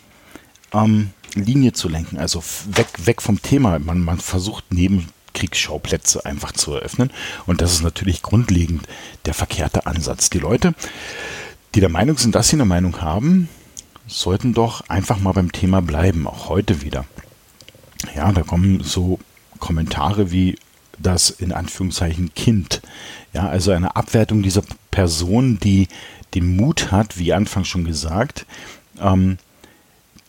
ähm, 0.73 1.11
Linie 1.35 1.73
zu 1.73 1.89
lenken. 1.89 2.17
Also 2.17 2.43
weg, 2.67 2.87
weg 3.05 3.21
vom 3.21 3.41
Thema. 3.41 3.77
Man, 3.79 4.03
man 4.03 4.19
versucht 4.19 4.65
neben 4.71 5.07
Kriegsschauplätze 5.33 6.25
einfach 6.25 6.51
zu 6.53 6.73
eröffnen. 6.73 7.11
Und 7.45 7.61
das 7.61 7.73
ist 7.73 7.83
natürlich 7.83 8.21
grundlegend 8.21 8.87
der 9.25 9.33
verkehrte 9.33 9.85
Ansatz. 9.85 10.29
Die 10.29 10.39
Leute, 10.39 10.73
die 11.75 11.79
der 11.79 11.89
Meinung 11.89 12.17
sind, 12.17 12.35
dass 12.35 12.49
sie 12.49 12.55
eine 12.55 12.65
Meinung 12.65 13.01
haben, 13.01 13.49
sollten 14.07 14.53
doch 14.53 14.89
einfach 14.89 15.19
mal 15.19 15.33
beim 15.33 15.51
Thema 15.51 15.81
bleiben, 15.81 16.27
auch 16.27 16.49
heute 16.49 16.81
wieder. 16.81 17.05
Ja, 18.15 18.31
da 18.31 18.41
kommen 18.41 18.81
so 18.83 19.19
Kommentare 19.59 20.31
wie 20.31 20.57
das 21.01 21.29
in 21.29 21.51
Anführungszeichen 21.51 22.33
Kind. 22.33 22.81
Ja, 23.33 23.47
also 23.47 23.71
eine 23.71 23.95
Abwertung 23.95 24.43
dieser 24.43 24.63
Person, 24.91 25.59
die 25.59 25.87
den 26.33 26.55
Mut 26.55 26.91
hat, 26.91 27.17
wie 27.17 27.33
anfangs 27.33 27.67
schon 27.67 27.85
gesagt, 27.85 28.45
ähm, 28.99 29.37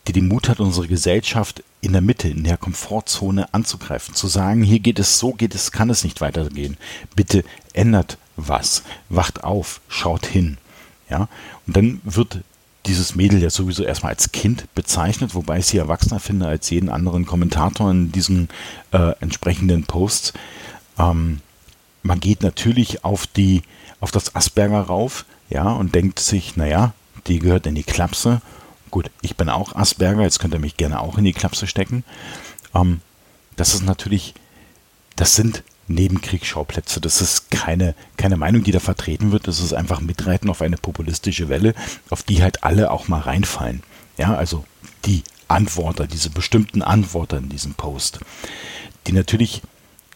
die 0.07 0.13
den 0.13 0.27
Mut 0.27 0.49
hat, 0.49 0.59
unsere 0.59 0.87
Gesellschaft 0.87 1.63
in 1.81 1.93
der 1.93 2.01
Mitte, 2.01 2.27
in 2.27 2.43
der 2.43 2.57
Komfortzone 2.57 3.53
anzugreifen, 3.53 4.15
zu 4.15 4.27
sagen, 4.27 4.63
hier 4.63 4.79
geht 4.79 4.99
es 4.99 5.19
so, 5.19 5.33
geht 5.33 5.55
es, 5.55 5.71
kann 5.71 5.89
es 5.89 6.03
nicht 6.03 6.21
weitergehen. 6.21 6.77
Bitte 7.15 7.43
ändert 7.73 8.17
was, 8.35 8.83
wacht 9.09 9.43
auf, 9.43 9.81
schaut 9.87 10.25
hin. 10.25 10.57
Ja, 11.09 11.27
und 11.67 11.75
dann 11.75 12.01
wird 12.03 12.41
dieses 12.85 13.15
Mädel 13.15 13.41
ja 13.41 13.49
sowieso 13.49 13.83
erstmal 13.83 14.13
als 14.13 14.31
Kind 14.31 14.73
bezeichnet, 14.73 15.35
wobei 15.35 15.59
ich 15.59 15.67
sie 15.67 15.77
erwachsener 15.77 16.19
finde 16.19 16.47
als 16.47 16.69
jeden 16.69 16.89
anderen 16.89 17.25
Kommentator 17.25 17.91
in 17.91 18.11
diesen 18.11 18.49
äh, 18.91 19.13
entsprechenden 19.19 19.83
Posts. 19.83 20.33
Ähm, 20.97 21.41
man 22.03 22.19
geht 22.19 22.41
natürlich 22.41 23.05
auf 23.05 23.27
die, 23.27 23.61
auf 23.99 24.11
das 24.11 24.35
Asperger 24.35 24.81
rauf, 24.81 25.25
ja, 25.49 25.71
und 25.71 25.93
denkt 25.93 26.19
sich, 26.19 26.55
naja, 26.57 26.93
die 27.27 27.39
gehört 27.39 27.67
in 27.67 27.75
die 27.75 27.83
Klapse. 27.83 28.41
Gut, 28.89 29.11
ich 29.21 29.35
bin 29.35 29.49
auch 29.49 29.75
Asperger, 29.75 30.23
jetzt 30.23 30.39
könnt 30.39 30.53
ihr 30.53 30.59
mich 30.59 30.77
gerne 30.77 30.99
auch 30.99 31.17
in 31.17 31.23
die 31.23 31.33
Klapse 31.33 31.67
stecken. 31.67 32.03
Ähm, 32.73 33.01
das 33.55 33.73
ist 33.73 33.83
natürlich, 33.83 34.33
das 35.15 35.35
sind 35.35 35.63
Nebenkriegsschauplätze. 35.93 37.01
Das 37.01 37.21
ist 37.21 37.51
keine, 37.51 37.95
keine 38.17 38.37
Meinung, 38.37 38.63
die 38.63 38.71
da 38.71 38.79
vertreten 38.79 39.31
wird. 39.31 39.47
Das 39.47 39.59
ist 39.59 39.73
einfach 39.73 40.01
Mitreiten 40.01 40.49
auf 40.49 40.61
eine 40.61 40.77
populistische 40.77 41.49
Welle, 41.49 41.73
auf 42.09 42.23
die 42.23 42.41
halt 42.41 42.63
alle 42.63 42.91
auch 42.91 43.07
mal 43.07 43.21
reinfallen. 43.21 43.83
Ja, 44.17 44.35
also 44.35 44.65
die 45.05 45.23
Antworter, 45.47 46.07
diese 46.07 46.29
bestimmten 46.29 46.81
Antworter 46.81 47.37
in 47.37 47.49
diesem 47.49 47.73
Post, 47.73 48.19
die 49.07 49.13
natürlich 49.13 49.61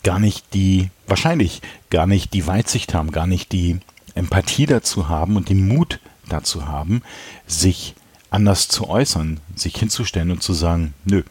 gar 0.04 0.20
nicht 0.20 0.54
die, 0.54 0.92
wahrscheinlich 1.08 1.62
gar 1.90 2.08
nicht 2.08 2.34
die 2.34 2.48
Weitsicht 2.48 2.94
haben, 2.94 3.12
gar 3.12 3.28
nicht 3.28 3.52
die 3.52 3.80
Empathie 4.14 4.66
dazu 4.66 5.10
haben 5.10 5.36
und 5.36 5.50
den 5.50 5.68
Mut 5.68 6.00
dazu 6.30 6.68
haben, 6.68 7.02
sich 7.48 7.96
anders 8.30 8.68
zu 8.68 8.88
äußern, 8.88 9.40
sich 9.56 9.76
hinzustellen 9.78 10.32
und 10.32 10.44
zu 10.44 10.54
sagen, 10.54 10.94
nö, 11.06 11.24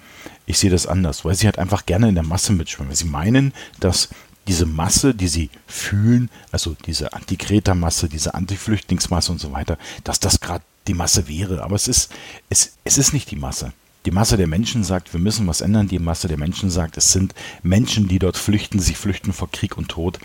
ich 0.46 0.58
sehe 0.58 0.70
das 0.70 0.86
anders, 0.86 1.24
weil 1.24 1.34
sie 1.34 1.46
halt 1.46 1.58
einfach 1.58 1.86
gerne 1.86 2.08
in 2.08 2.14
der 2.14 2.24
Masse 2.24 2.52
mitschwimmen, 2.52 2.90
weil 2.90 2.96
sie 2.96 3.06
meinen, 3.06 3.52
dass 3.80 4.08
diese 4.46 4.66
Masse, 4.66 5.14
die 5.14 5.28
sie 5.28 5.50
fühlen, 5.66 6.30
also 6.52 6.76
diese 6.86 7.12
Anti-Kreta-Masse, 7.12 8.08
diese 8.08 8.34
Anti-Flüchtlingsmasse 8.34 9.32
und 9.32 9.40
so 9.40 9.52
weiter, 9.52 9.78
dass 10.04 10.20
das 10.20 10.40
gerade 10.40 10.64
die 10.86 10.94
Masse 10.94 11.28
wäre. 11.28 11.62
Aber 11.62 11.76
es 11.76 11.88
ist, 11.88 12.12
es, 12.50 12.72
es 12.84 12.98
ist 12.98 13.12
nicht 13.12 13.30
die 13.30 13.36
Masse. 13.36 13.72
Die 14.06 14.10
Masse 14.10 14.36
der 14.36 14.46
Menschen 14.46 14.84
sagt, 14.84 15.14
wir 15.14 15.20
müssen 15.20 15.46
was 15.46 15.62
ändern. 15.62 15.88
Die 15.88 15.98
Masse 15.98 16.28
der 16.28 16.36
Menschen 16.36 16.70
sagt, 16.70 16.98
es 16.98 17.12
sind 17.12 17.34
Menschen, 17.62 18.06
die 18.06 18.18
dort 18.18 18.36
flüchten, 18.36 18.78
sie 18.78 18.94
flüchten 18.94 19.32
vor 19.32 19.50
Krieg 19.50 19.78
und 19.78 19.88
Tod. 19.88 20.18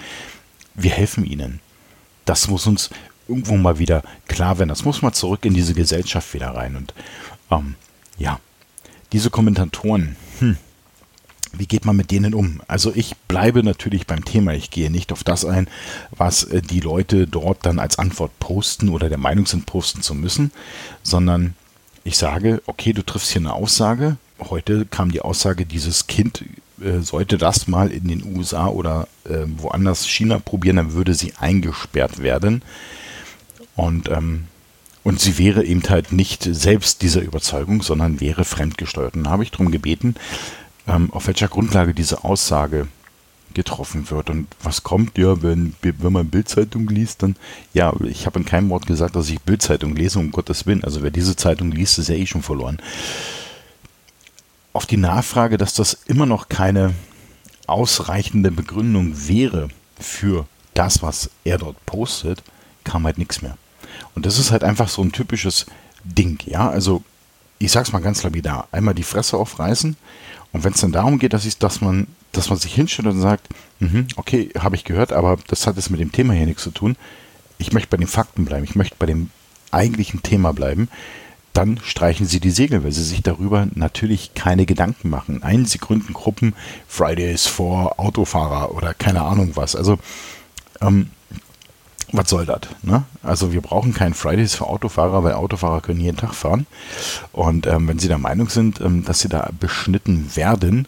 Wir 0.75 0.91
helfen 0.91 1.25
ihnen. 1.25 1.61
Das 2.25 2.49
muss 2.49 2.67
uns 2.67 2.89
irgendwo 3.27 3.55
mal 3.55 3.79
wieder 3.79 4.03
klar 4.27 4.59
werden. 4.59 4.69
Das 4.69 4.83
muss 4.83 5.01
mal 5.01 5.13
zurück 5.13 5.45
in 5.45 5.53
diese 5.53 5.73
Gesellschaft 5.73 6.33
wieder 6.33 6.49
rein. 6.49 6.75
Und 6.75 6.93
ähm, 7.51 7.75
ja, 8.17 8.39
diese 9.13 9.29
Kommentatoren, 9.29 10.17
hm, 10.39 10.57
wie 11.53 11.65
geht 11.65 11.85
man 11.85 11.95
mit 11.95 12.11
denen 12.11 12.33
um? 12.33 12.61
Also 12.67 12.91
ich 12.93 13.15
bleibe 13.27 13.63
natürlich 13.63 14.07
beim 14.07 14.23
Thema. 14.25 14.53
Ich 14.53 14.69
gehe 14.69 14.91
nicht 14.91 15.11
auf 15.11 15.23
das 15.23 15.45
ein, 15.45 15.67
was 16.11 16.43
äh, 16.43 16.61
die 16.61 16.79
Leute 16.79 17.27
dort 17.27 17.65
dann 17.65 17.79
als 17.79 17.99
Antwort 17.99 18.31
posten 18.39 18.89
oder 18.89 19.09
der 19.09 19.17
Meinung 19.17 19.45
sind, 19.45 19.65
posten 19.65 20.01
zu 20.01 20.13
müssen, 20.13 20.51
sondern 21.03 21.55
ich 22.03 22.17
sage, 22.17 22.61
okay, 22.65 22.93
du 22.93 23.03
triffst 23.03 23.31
hier 23.31 23.41
eine 23.41 23.53
Aussage. 23.53 24.17
Heute 24.39 24.85
kam 24.85 25.11
die 25.11 25.21
Aussage, 25.21 25.65
dieses 25.65 26.07
Kind 26.07 26.45
äh, 26.81 26.99
sollte 27.01 27.37
das 27.37 27.67
mal 27.67 27.91
in 27.91 28.07
den 28.07 28.23
USA 28.37 28.67
oder 28.67 29.07
äh, 29.25 29.45
woanders 29.57 30.07
China 30.07 30.39
probieren, 30.39 30.77
dann 30.77 30.93
würde 30.93 31.13
sie 31.13 31.33
eingesperrt 31.37 32.21
werden. 32.21 32.61
Und, 33.75 34.09
ähm, 34.09 34.45
und 35.03 35.19
sie 35.19 35.37
wäre 35.37 35.63
eben 35.63 35.83
halt 35.89 36.11
nicht 36.11 36.43
selbst 36.43 37.01
dieser 37.01 37.21
Überzeugung, 37.21 37.81
sondern 37.81 38.19
wäre 38.21 38.45
fremdgesteuert. 38.45 39.15
Und 39.15 39.25
da 39.25 39.31
habe 39.31 39.43
ich 39.43 39.51
darum 39.51 39.71
gebeten, 39.71 40.15
ähm, 40.89 41.13
auf 41.13 41.27
welcher 41.27 41.47
Grundlage 41.47 41.93
diese 41.93 42.23
Aussage 42.23 42.87
getroffen 43.53 44.09
wird. 44.09 44.29
Und 44.29 44.47
was 44.61 44.83
kommt? 44.83 45.17
Ja, 45.17 45.41
wenn, 45.41 45.75
wenn 45.81 46.13
man 46.13 46.29
Bildzeitung 46.29 46.87
liest, 46.87 47.23
dann, 47.23 47.35
ja, 47.73 47.93
ich 48.03 48.25
habe 48.25 48.39
in 48.39 48.45
keinem 48.45 48.69
Wort 48.69 48.85
gesagt, 48.85 49.15
dass 49.15 49.29
ich 49.29 49.41
Bildzeitung 49.41 49.95
lese, 49.95 50.19
um 50.19 50.31
Gottes 50.31 50.65
Willen. 50.65 50.83
Also 50.83 51.01
wer 51.01 51.11
diese 51.11 51.35
Zeitung 51.35 51.71
liest, 51.71 51.97
ist 51.99 52.09
ja 52.09 52.15
eh 52.15 52.25
schon 52.25 52.43
verloren. 52.43 52.79
Auf 54.73 54.85
die 54.85 54.97
Nachfrage, 54.97 55.57
dass 55.57 55.73
das 55.73 55.93
immer 56.05 56.25
noch 56.25 56.49
keine 56.49 56.93
ausreichende 57.65 58.51
Begründung 58.51 59.13
wäre 59.27 59.69
für 59.99 60.47
das, 60.73 61.01
was 61.01 61.29
er 61.43 61.57
dort 61.57 61.83
postet, 61.85 62.43
kam 62.83 63.05
halt 63.05 63.17
nichts 63.17 63.41
mehr. 63.41 63.57
Und 64.15 64.25
das 64.25 64.39
ist 64.39 64.51
halt 64.51 64.63
einfach 64.63 64.89
so 64.89 65.01
ein 65.01 65.11
typisches 65.11 65.65
Ding, 66.03 66.39
ja. 66.45 66.69
Also, 66.69 67.03
ich 67.57 67.71
sag's 67.71 67.91
mal 67.91 67.99
ganz 67.99 68.23
lapidar: 68.23 68.67
einmal 68.71 68.93
die 68.93 69.03
Fresse 69.03 69.37
aufreißen 69.37 69.97
und 70.51 70.63
wenn 70.63 70.73
es 70.73 70.81
dann 70.81 70.91
darum 70.91 71.19
geht, 71.19 71.33
dass, 71.33 71.45
ich, 71.45 71.57
dass, 71.57 71.81
man, 71.81 72.07
dass 72.31 72.49
man 72.49 72.57
sich 72.57 72.73
hinstellt 72.73 73.07
und 73.07 73.21
sagt, 73.21 73.47
mhm, 73.79 74.07
okay, 74.15 74.49
habe 74.57 74.75
ich 74.75 74.83
gehört, 74.83 75.13
aber 75.13 75.37
das 75.47 75.67
hat 75.67 75.75
jetzt 75.75 75.89
mit 75.91 75.99
dem 75.99 76.11
Thema 76.11 76.33
hier 76.33 76.45
nichts 76.45 76.63
zu 76.63 76.71
tun. 76.71 76.95
Ich 77.57 77.71
möchte 77.73 77.89
bei 77.89 77.97
den 77.97 78.07
Fakten 78.07 78.45
bleiben, 78.45 78.63
ich 78.63 78.75
möchte 78.75 78.95
bei 78.97 79.05
dem 79.05 79.29
eigentlichen 79.71 80.23
Thema 80.23 80.53
bleiben, 80.53 80.89
dann 81.53 81.79
streichen 81.83 82.25
sie 82.25 82.39
die 82.39 82.51
Segel, 82.51 82.83
weil 82.83 82.91
sie 82.91 83.03
sich 83.03 83.21
darüber 83.21 83.67
natürlich 83.73 84.33
keine 84.33 84.65
Gedanken 84.65 85.09
machen. 85.09 85.43
Ein, 85.43 85.65
sie 85.65 85.77
gründen 85.77 86.13
Gruppen, 86.13 86.53
Fridays 86.87 87.47
for 87.47 87.99
Autofahrer 87.99 88.73
oder 88.73 88.93
keine 88.93 89.23
Ahnung 89.23 89.51
was. 89.55 89.75
Also 89.75 89.99
ähm, 90.81 91.09
was 92.11 92.29
soll 92.29 92.45
das? 92.45 92.61
Ne? 92.81 93.03
Also 93.23 93.53
wir 93.53 93.61
brauchen 93.61 93.93
keinen 93.93 94.13
Fridays 94.13 94.55
für 94.55 94.67
Autofahrer, 94.67 95.23
weil 95.23 95.33
Autofahrer 95.33 95.81
können 95.81 96.01
jeden 96.01 96.17
Tag 96.17 96.33
fahren. 96.33 96.65
Und 97.31 97.67
ähm, 97.67 97.87
wenn 97.87 97.99
sie 97.99 98.07
der 98.07 98.17
Meinung 98.17 98.49
sind, 98.49 98.81
ähm, 98.81 99.05
dass 99.05 99.19
sie 99.19 99.29
da 99.29 99.49
beschnitten 99.59 100.31
werden, 100.35 100.87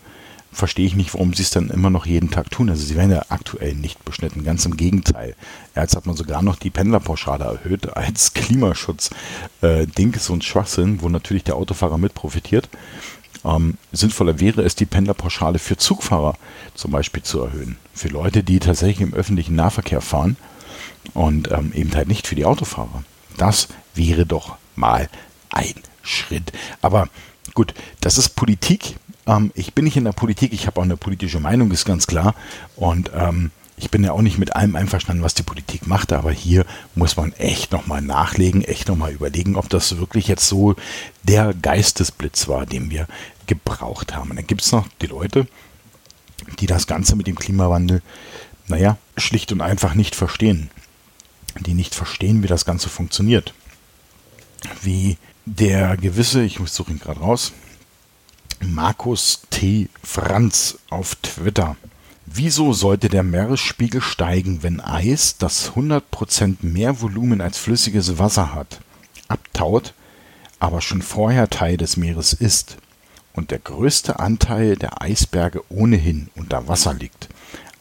verstehe 0.52 0.86
ich 0.86 0.96
nicht, 0.96 1.14
warum 1.14 1.34
sie 1.34 1.44
es 1.44 1.52
dann 1.52 1.70
immer 1.70 1.90
noch 1.90 2.06
jeden 2.06 2.30
Tag 2.30 2.50
tun. 2.52 2.70
Also 2.70 2.84
sie 2.84 2.96
werden 2.96 3.12
ja 3.12 3.26
aktuell 3.30 3.76
nicht 3.76 4.04
beschnitten, 4.04 4.44
ganz 4.44 4.66
im 4.66 4.76
Gegenteil. 4.76 5.36
Jetzt 5.76 5.96
hat 5.96 6.06
man 6.06 6.16
sogar 6.16 6.42
noch 6.42 6.58
die 6.58 6.70
Pendlerpauschale 6.70 7.46
erhöht 7.46 7.96
als 7.96 8.34
Klimaschutz-Ding, 8.34 10.14
äh, 10.14 10.20
so 10.20 10.34
ein 10.34 10.42
Schwachsinn, 10.42 11.02
wo 11.02 11.10
natürlich 11.10 11.44
der 11.44 11.56
Autofahrer 11.56 11.98
mit 11.98 12.14
profitiert. 12.14 12.68
Ähm, 13.46 13.78
sinnvoller 13.92 14.40
wäre 14.40 14.62
es, 14.62 14.76
die 14.76 14.86
Pendlerpauschale 14.86 15.58
für 15.58 15.78
Zugfahrer 15.78 16.36
zum 16.76 16.92
Beispiel 16.92 17.24
zu 17.24 17.42
erhöhen. 17.42 17.78
Für 17.94 18.10
Leute, 18.10 18.44
die 18.44 18.60
tatsächlich 18.60 19.02
im 19.02 19.14
öffentlichen 19.14 19.56
Nahverkehr 19.56 20.02
fahren 20.02 20.36
und 21.14 21.52
ähm, 21.52 21.72
eben 21.74 21.94
halt 21.96 22.08
nicht 22.08 22.28
für 22.28 22.36
die 22.36 22.46
Autofahrer. 22.46 23.04
Das 23.38 23.68
wäre 23.96 24.26
doch 24.26 24.56
mal 24.76 25.10
ein 25.50 25.74
Schritt. 26.04 26.52
Aber 26.82 27.10
gut, 27.54 27.74
das 28.00 28.18
ist 28.18 28.30
Politik. 28.36 28.98
Ähm, 29.28 29.52
ich 29.56 29.74
bin 29.74 29.86
nicht 29.86 29.98
in 29.98 30.06
der 30.06 30.12
Politik, 30.12 30.54
ich 30.54 30.68
habe 30.68 30.80
auch 30.80 30.86
eine 30.86 30.98
politische 30.98 31.40
Meinung, 31.40 31.72
ist 31.72 31.86
ganz 31.86 32.08
klar. 32.08 32.36
Und 32.76 33.12
ähm, 33.14 33.52
ich 33.78 33.90
bin 33.90 34.04
ja 34.04 34.12
auch 34.12 34.22
nicht 34.22 34.38
mit 34.38 34.56
allem 34.56 34.76
einverstanden, 34.76 35.24
was 35.24 35.34
die 35.34 35.44
Politik 35.44 35.88
macht, 35.88 36.14
aber 36.14 36.32
hier 36.32 36.66
muss 36.94 37.18
man 37.18 37.34
echt 37.34 37.72
nochmal 37.72 38.02
nachlegen, 38.02 38.64
echt 38.64 38.88
nochmal 38.88 39.12
überlegen, 39.12 39.56
ob 39.56 39.70
das 39.70 39.98
wirklich 39.98 40.28
jetzt 40.28 40.48
so 40.48 40.76
der 41.24 41.54
Geistesblitz 41.54 42.48
war, 42.48 42.68
den 42.68 42.92
wir 42.92 43.08
gebraucht 43.48 44.16
haben. 44.16 44.30
Und 44.30 44.36
dann 44.36 44.48
gibt 44.48 44.62
es 44.62 44.72
noch 44.72 44.88
die 45.02 45.08
Leute, 45.08 45.48
die 46.60 46.68
das 46.68 46.86
Ganze 46.86 47.16
mit 47.16 47.26
dem 47.26 47.36
Klimawandel, 47.36 48.04
naja, 48.68 48.98
schlicht 49.18 49.52
und 49.52 49.62
einfach 49.62 49.96
nicht 49.96 50.16
verstehen 50.16 50.70
die 51.60 51.74
nicht 51.74 51.96
verstehen, 51.96 52.44
wie 52.44 52.48
das 52.48 52.66
Ganze 52.66 52.90
funktioniert. 52.90 53.54
Wie 54.82 55.18
der 55.46 55.98
gewisse, 55.98 56.44
ich 56.44 56.60
suche 56.66 56.92
ihn 56.92 57.00
gerade 57.00 57.20
raus, 57.20 57.52
Markus 58.60 59.42
T. 59.50 59.90
Franz 60.04 60.78
auf 60.90 61.16
Twitter. 61.16 61.76
Wieso 62.26 62.74
sollte 62.74 63.10
der 63.10 63.24
Meeresspiegel 63.24 64.02
steigen, 64.02 64.64
wenn 64.64 64.80
Eis, 64.80 65.38
das 65.38 65.72
100% 65.72 66.58
mehr 66.62 67.02
Volumen 67.02 67.42
als 67.42 67.58
flüssiges 67.58 68.20
Wasser 68.20 68.54
hat, 68.54 68.80
abtaut, 69.28 69.94
aber 70.60 70.82
schon 70.82 71.02
vorher 71.02 71.50
Teil 71.50 71.78
des 71.78 71.98
Meeres 71.98 72.34
ist 72.34 72.78
und 73.34 73.52
der 73.52 73.60
größte 73.60 74.20
Anteil 74.20 74.76
der 74.76 75.02
Eisberge 75.02 75.64
ohnehin 75.70 76.30
unter 76.36 76.68
Wasser 76.68 76.94
liegt? 76.94 77.28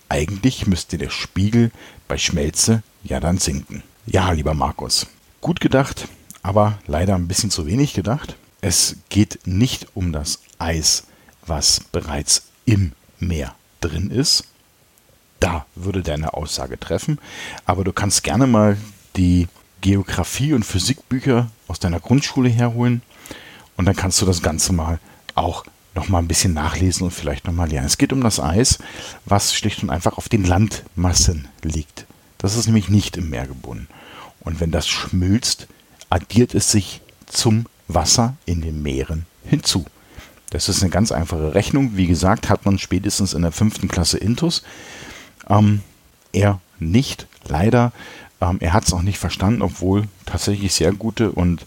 Eigentlich 0.09 0.67
müsste 0.67 0.99
der 0.99 1.11
Spiegel 1.11 1.71
bei 2.09 2.17
Schmelze 2.19 2.83
ja 3.02 3.21
dann 3.21 3.38
sinken. 3.38 3.83
Ja, 4.07 4.33
lieber 4.33 4.54
Markus, 4.54 5.07
gut 5.40 5.61
gedacht, 5.61 6.09
aber 6.42 6.78
leider 6.87 7.14
ein 7.14 7.28
bisschen 7.28 7.50
zu 7.50 7.66
wenig 7.66 7.95
gedacht. 7.95 8.37
Es 8.61 8.97
geht 9.09 9.40
nicht 9.47 9.88
um 9.95 10.12
das 10.12 10.40
Eis, 10.59 11.04
was 11.47 11.80
bereits 11.92 12.45
im 12.64 12.92
Meer 13.19 13.54
drin 13.80 14.11
ist. 14.11 14.45
Da 15.38 15.66
würde 15.75 16.02
deine 16.02 16.35
Aussage 16.35 16.78
treffen. 16.78 17.19
Aber 17.64 17.85
du 17.85 17.92
kannst 17.92 18.23
gerne 18.23 18.47
mal 18.47 18.76
die 19.16 19.49
Geografie- 19.80 20.52
und 20.52 20.64
Physikbücher 20.64 21.50
aus 21.66 21.78
deiner 21.78 22.00
Grundschule 22.00 22.50
herholen 22.50 23.02
und 23.76 23.87
dann 23.87 23.97
kannst 23.97 24.21
du 24.21 24.26
das 24.26 24.42
Ganze 24.42 24.75
mal 24.75 24.99
auch 25.35 25.64
noch 25.95 26.09
mal 26.09 26.19
ein 26.19 26.28
bisschen 26.28 26.52
nachlesen 26.52 27.04
und 27.04 27.11
vielleicht 27.12 27.47
noch 27.47 27.54
mal 27.54 27.69
lernen. 27.69 27.87
Es 27.87 27.99
geht 27.99 28.12
um 28.12 28.23
das 28.23 28.38
Eis, 28.38 28.78
was 29.25 29.54
schlicht 29.54 29.83
und 29.83 29.90
einfach 29.90 30.19
auf 30.19 30.28
den 30.28 30.45
Landmassen 30.45 31.49
liegt. 31.62 32.07
Das 32.40 32.56
ist 32.56 32.66
nämlich 32.66 32.88
nicht 32.88 33.16
im 33.16 33.30
Meer 33.30 33.47
gebunden. 33.47 33.87
Und 34.40 34.61
wenn 34.61 34.70
das 34.70 34.88
schmilzt, 34.88 35.68
addiert 36.09 36.54
es 36.54 36.73
sich 36.73 37.02
zum 37.26 37.66
Wasser 37.88 38.37
in 38.47 38.62
den 38.62 38.82
Meeren 38.82 39.26
hinzu. 39.44 39.85
Das 40.50 40.68
ist 40.68 40.82
eine 40.82 40.90
ganz 40.90 41.12
einfache 41.12 41.54
Rechnung. 41.54 41.97
Wie 41.97 42.06
gesagt, 42.06 42.49
hat 42.49 42.64
man 42.64 42.78
spätestens 42.78 43.35
in 43.35 43.42
der 43.42 43.52
fünften 43.52 43.88
Klasse 43.88 44.18
Intus. 44.18 44.62
Ähm, 45.49 45.82
er 46.32 46.61
nicht, 46.78 47.26
leider. 47.47 47.92
Ähm, 48.40 48.56
er 48.61 48.73
hat 48.73 48.87
es 48.87 48.92
auch 48.92 49.02
nicht 49.02 49.18
verstanden, 49.18 49.62
obwohl 49.62 50.09
tatsächlich 50.26 50.73
sehr 50.75 50.92
gute 50.92 51.30
und 51.30 51.66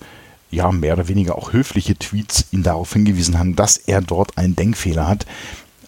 ja, 0.51 0.71
mehr 0.71 0.93
oder 0.93 1.07
weniger 1.07 1.35
auch 1.35 1.53
höfliche 1.53 1.95
Tweets 1.95 2.45
ihn 2.51 2.63
darauf 2.63 2.93
hingewiesen 2.93 3.39
haben, 3.39 3.55
dass 3.55 3.77
er 3.77 4.01
dort 4.01 4.37
einen 4.37 4.55
Denkfehler 4.55 5.07
hat, 5.07 5.25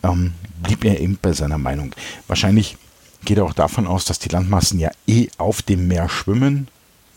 ähm, 0.04 0.34
blieb 0.64 0.86
er 0.86 1.00
eben 1.00 1.20
bei 1.22 1.34
seiner 1.34 1.58
Meinung. 1.58 1.94
Wahrscheinlich 2.28 2.78
geht 3.26 3.40
auch 3.40 3.54
davon 3.54 3.88
aus, 3.88 4.06
dass 4.06 4.20
die 4.20 4.30
Landmassen 4.30 4.80
ja 4.80 4.92
eh 5.08 5.28
auf 5.38 5.62
dem 5.62 5.88
Meer 5.88 6.10
schwimmen. 6.10 6.68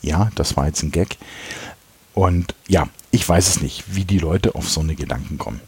Ja, 0.02 0.30
das 0.34 0.56
war 0.56 0.66
jetzt 0.66 0.82
ein 0.82 0.90
Gag. 0.90 1.18
Und 2.14 2.54
ja, 2.66 2.88
ich 3.10 3.28
weiß 3.28 3.48
es 3.48 3.60
nicht, 3.60 3.94
wie 3.94 4.04
die 4.04 4.18
Leute 4.18 4.54
auf 4.54 4.68
so 4.68 4.80
eine 4.80 4.94
Gedanken 4.94 5.38
kommen. 5.38 5.60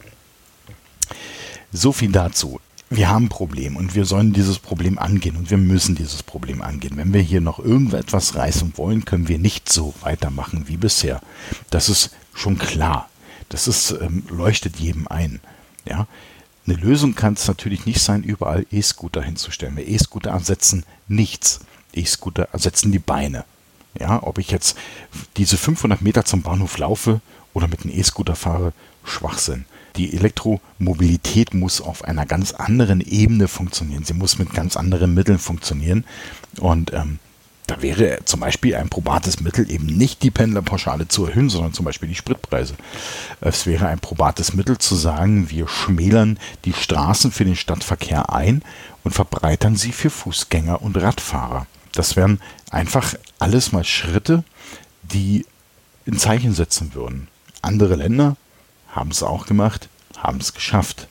So 1.71 1.91
viel 1.91 2.11
dazu. 2.11 2.59
Wir 2.89 3.07
haben 3.07 3.25
ein 3.25 3.29
Problem 3.29 3.77
und 3.77 3.95
wir 3.95 4.03
sollen 4.03 4.33
dieses 4.33 4.59
Problem 4.59 4.99
angehen 4.99 5.37
und 5.37 5.49
wir 5.49 5.57
müssen 5.57 5.95
dieses 5.95 6.23
Problem 6.23 6.61
angehen. 6.61 6.97
Wenn 6.97 7.13
wir 7.13 7.21
hier 7.21 7.39
noch 7.39 7.57
irgendetwas 7.57 8.35
reißen 8.35 8.73
wollen, 8.75 9.05
können 9.05 9.29
wir 9.29 9.39
nicht 9.39 9.71
so 9.71 9.93
weitermachen 10.01 10.67
wie 10.67 10.75
bisher. 10.75 11.21
Das 11.69 11.87
ist 11.87 12.11
schon 12.33 12.57
klar. 12.57 13.09
Das 13.47 13.69
ist, 13.69 13.91
ähm, 13.91 14.23
leuchtet 14.29 14.75
jedem 14.75 15.07
ein. 15.07 15.39
Ja, 15.85 16.07
eine 16.67 16.77
Lösung 16.77 17.15
kann 17.15 17.33
es 17.33 17.47
natürlich 17.47 17.85
nicht 17.85 18.01
sein, 18.01 18.23
überall 18.23 18.65
E-Scooter 18.71 19.21
hinzustellen. 19.21 19.77
E-Scooter 19.77 20.31
ersetzen 20.31 20.85
nichts. 21.07 21.61
E-Scooter 21.93 22.49
ersetzen 22.51 22.91
die 22.91 22.99
Beine. 22.99 23.45
Ja, 23.99 24.23
ob 24.23 24.37
ich 24.37 24.51
jetzt 24.51 24.77
diese 25.37 25.57
500 25.57 26.01
Meter 26.01 26.23
zum 26.23 26.43
Bahnhof 26.43 26.77
laufe 26.77 27.19
oder 27.53 27.67
mit 27.67 27.83
einem 27.83 27.97
E-Scooter 27.97 28.35
fahre, 28.35 28.73
Schwachsinn. 29.03 29.65
Die 29.97 30.13
Elektromobilität 30.13 31.53
muss 31.53 31.81
auf 31.81 32.05
einer 32.05 32.25
ganz 32.25 32.53
anderen 32.53 33.01
Ebene 33.01 33.47
funktionieren. 33.47 34.05
Sie 34.05 34.13
muss 34.13 34.37
mit 34.37 34.53
ganz 34.53 34.77
anderen 34.77 35.13
Mitteln 35.13 35.39
funktionieren. 35.39 36.05
Und 36.59 36.93
ähm, 36.93 37.19
da 37.71 37.81
wäre 37.81 38.19
zum 38.25 38.41
Beispiel 38.41 38.75
ein 38.75 38.89
probates 38.89 39.39
Mittel 39.39 39.71
eben 39.71 39.85
nicht 39.85 40.23
die 40.23 40.31
Pendlerpauschale 40.31 41.07
zu 41.07 41.27
erhöhen, 41.27 41.49
sondern 41.49 41.71
zum 41.71 41.85
Beispiel 41.85 42.09
die 42.09 42.15
Spritpreise. 42.15 42.73
Es 43.39 43.65
wäre 43.65 43.87
ein 43.87 43.99
probates 43.99 44.53
Mittel 44.53 44.77
zu 44.77 44.95
sagen, 44.95 45.49
wir 45.49 45.69
schmälern 45.69 46.37
die 46.65 46.73
Straßen 46.73 47.31
für 47.31 47.45
den 47.45 47.55
Stadtverkehr 47.55 48.33
ein 48.33 48.61
und 49.05 49.13
verbreitern 49.13 49.77
sie 49.77 49.93
für 49.93 50.09
Fußgänger 50.09 50.81
und 50.81 50.97
Radfahrer. 50.97 51.65
Das 51.93 52.17
wären 52.17 52.41
einfach 52.71 53.15
alles 53.39 53.71
mal 53.71 53.85
Schritte, 53.85 54.43
die 55.03 55.45
ein 56.05 56.17
Zeichen 56.17 56.53
setzen 56.53 56.93
würden. 56.93 57.29
Andere 57.61 57.95
Länder 57.95 58.35
haben 58.89 59.11
es 59.11 59.23
auch 59.23 59.45
gemacht, 59.45 59.87
haben 60.17 60.39
es 60.39 60.53
geschafft. 60.53 61.07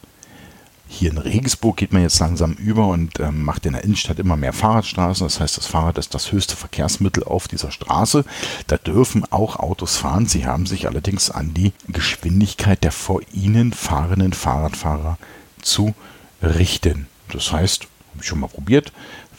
Hier 0.92 1.12
in 1.12 1.18
Regensburg 1.18 1.76
geht 1.76 1.92
man 1.92 2.02
jetzt 2.02 2.18
langsam 2.18 2.54
über 2.54 2.88
und 2.88 3.20
ähm, 3.20 3.44
macht 3.44 3.64
in 3.64 3.74
der 3.74 3.84
Innenstadt 3.84 4.18
immer 4.18 4.36
mehr 4.36 4.52
Fahrradstraßen. 4.52 5.24
Das 5.24 5.38
heißt, 5.38 5.56
das 5.56 5.68
Fahrrad 5.68 5.98
ist 5.98 6.14
das 6.14 6.32
höchste 6.32 6.56
Verkehrsmittel 6.56 7.22
auf 7.22 7.46
dieser 7.46 7.70
Straße. 7.70 8.24
Da 8.66 8.76
dürfen 8.76 9.24
auch 9.30 9.60
Autos 9.60 9.96
fahren. 9.96 10.26
Sie 10.26 10.46
haben 10.46 10.66
sich 10.66 10.88
allerdings 10.88 11.30
an 11.30 11.54
die 11.54 11.72
Geschwindigkeit 11.86 12.82
der 12.82 12.90
vor 12.90 13.20
ihnen 13.32 13.72
fahrenden 13.72 14.32
Fahrradfahrer 14.32 15.16
zu 15.62 15.94
richten. 16.42 17.06
Das 17.32 17.52
heißt, 17.52 17.84
habe 17.84 18.22
ich 18.22 18.26
schon 18.26 18.40
mal 18.40 18.48
probiert, 18.48 18.92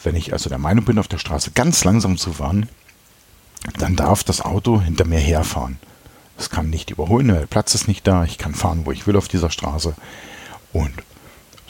wenn 0.03 0.15
ich 0.15 0.31
also 0.31 0.47
der 0.47 0.57
Meinung 0.57 0.85
bin, 0.85 0.99
auf 0.99 1.09
der 1.09 1.17
Straße 1.17 1.51
ganz 1.51 1.83
langsam 1.83 2.17
zu 2.17 2.31
fahren, 2.31 2.69
dann 3.77 3.97
darf 3.97 4.23
das 4.23 4.39
Auto 4.39 4.79
hinter 4.79 5.03
mir 5.03 5.19
herfahren. 5.19 5.79
Es 6.37 6.49
kann 6.49 6.69
nicht 6.69 6.91
überholen, 6.91 7.27
der 7.27 7.45
Platz 7.45 7.75
ist 7.75 7.89
nicht 7.89 8.07
da. 8.07 8.23
Ich 8.23 8.37
kann 8.37 8.55
fahren, 8.55 8.85
wo 8.85 8.93
ich 8.93 9.05
will 9.05 9.17
auf 9.17 9.27
dieser 9.27 9.49
Straße. 9.49 9.95
Und 10.71 10.93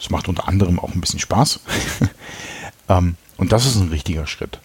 es 0.02 0.10
macht 0.10 0.28
unter 0.28 0.48
anderem 0.48 0.80
auch 0.80 0.92
ein 0.92 1.00
bisschen 1.00 1.20
Spaß. 1.20 1.60
ähm, 2.88 3.14
und 3.36 3.52
das 3.52 3.66
ist 3.66 3.76
ein 3.76 3.88
richtiger 3.88 4.26
Schritt. 4.26 4.58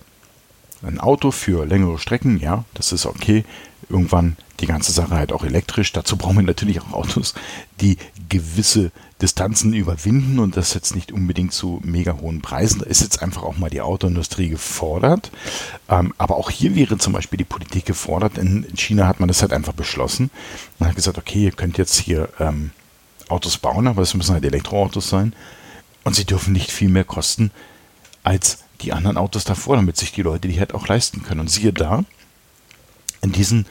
Ein 0.82 1.00
Auto 1.00 1.32
für 1.32 1.66
längere 1.66 2.00
Strecken, 2.00 2.40
ja, 2.40 2.64
das 2.74 2.92
ist 2.92 3.06
okay. 3.06 3.46
Irgendwann 3.90 4.36
die 4.60 4.66
ganze 4.66 4.92
Sache 4.92 5.16
halt 5.16 5.32
auch 5.32 5.44
elektrisch. 5.44 5.94
Dazu 5.94 6.18
brauchen 6.18 6.38
wir 6.38 6.44
natürlich 6.44 6.82
auch 6.82 6.92
Autos, 6.92 7.36
die 7.82 7.98
gewisse 8.30 8.92
Distanzen 9.22 9.74
überwinden 9.74 10.40
und 10.40 10.58
das 10.58 10.74
jetzt 10.74 10.96
nicht 10.96 11.12
unbedingt 11.12 11.54
zu 11.54 11.80
mega 11.84 12.18
hohen 12.20 12.42
Preisen. 12.42 12.80
Da 12.80 12.86
ist 12.86 13.02
jetzt 13.02 13.22
einfach 13.22 13.44
auch 13.44 13.58
mal 13.58 13.70
die 13.70 13.82
Autoindustrie 13.82 14.50
gefordert. 14.50 15.32
Ähm, 15.90 16.14
aber 16.18 16.38
auch 16.38 16.50
hier 16.50 16.76
wäre 16.76 16.98
zum 16.98 17.14
Beispiel 17.14 17.38
die 17.38 17.44
Politik 17.44 17.86
gefordert. 17.86 18.38
In 18.38 18.66
China 18.76 19.08
hat 19.08 19.20
man 19.20 19.28
das 19.28 19.42
halt 19.42 19.54
einfach 19.54 19.74
beschlossen. 19.74 20.32
Man 20.80 20.90
hat 20.90 20.96
gesagt, 20.96 21.18
okay, 21.18 21.46
ihr 21.46 21.52
könnt 21.52 21.78
jetzt 21.78 21.96
hier 21.96 22.30
ähm, 22.40 22.72
Autos 23.30 23.58
bauen, 23.58 23.88
aber 23.88 24.02
es 24.02 24.14
müssen 24.14 24.34
halt 24.34 24.46
Elektroautos 24.46 25.10
sein. 25.10 25.34
Und 26.04 26.16
sie 26.16 26.26
dürfen 26.26 26.54
nicht 26.54 26.72
viel 26.72 26.90
mehr 26.90 27.04
kosten 27.04 27.52
als 28.24 28.60
die 28.82 28.94
anderen 28.94 29.18
Autos 29.18 29.44
davor, 29.44 29.76
damit 29.76 29.98
sich 29.98 30.12
die 30.12 30.22
Leute 30.22 30.48
die 30.48 30.60
halt 30.60 30.74
auch 30.74 30.88
leisten 30.88 31.24
können. 31.24 31.42
Und 31.42 31.50
siehe 31.50 31.74
da, 31.74 32.04
in 33.22 33.32
diesem 33.32 33.66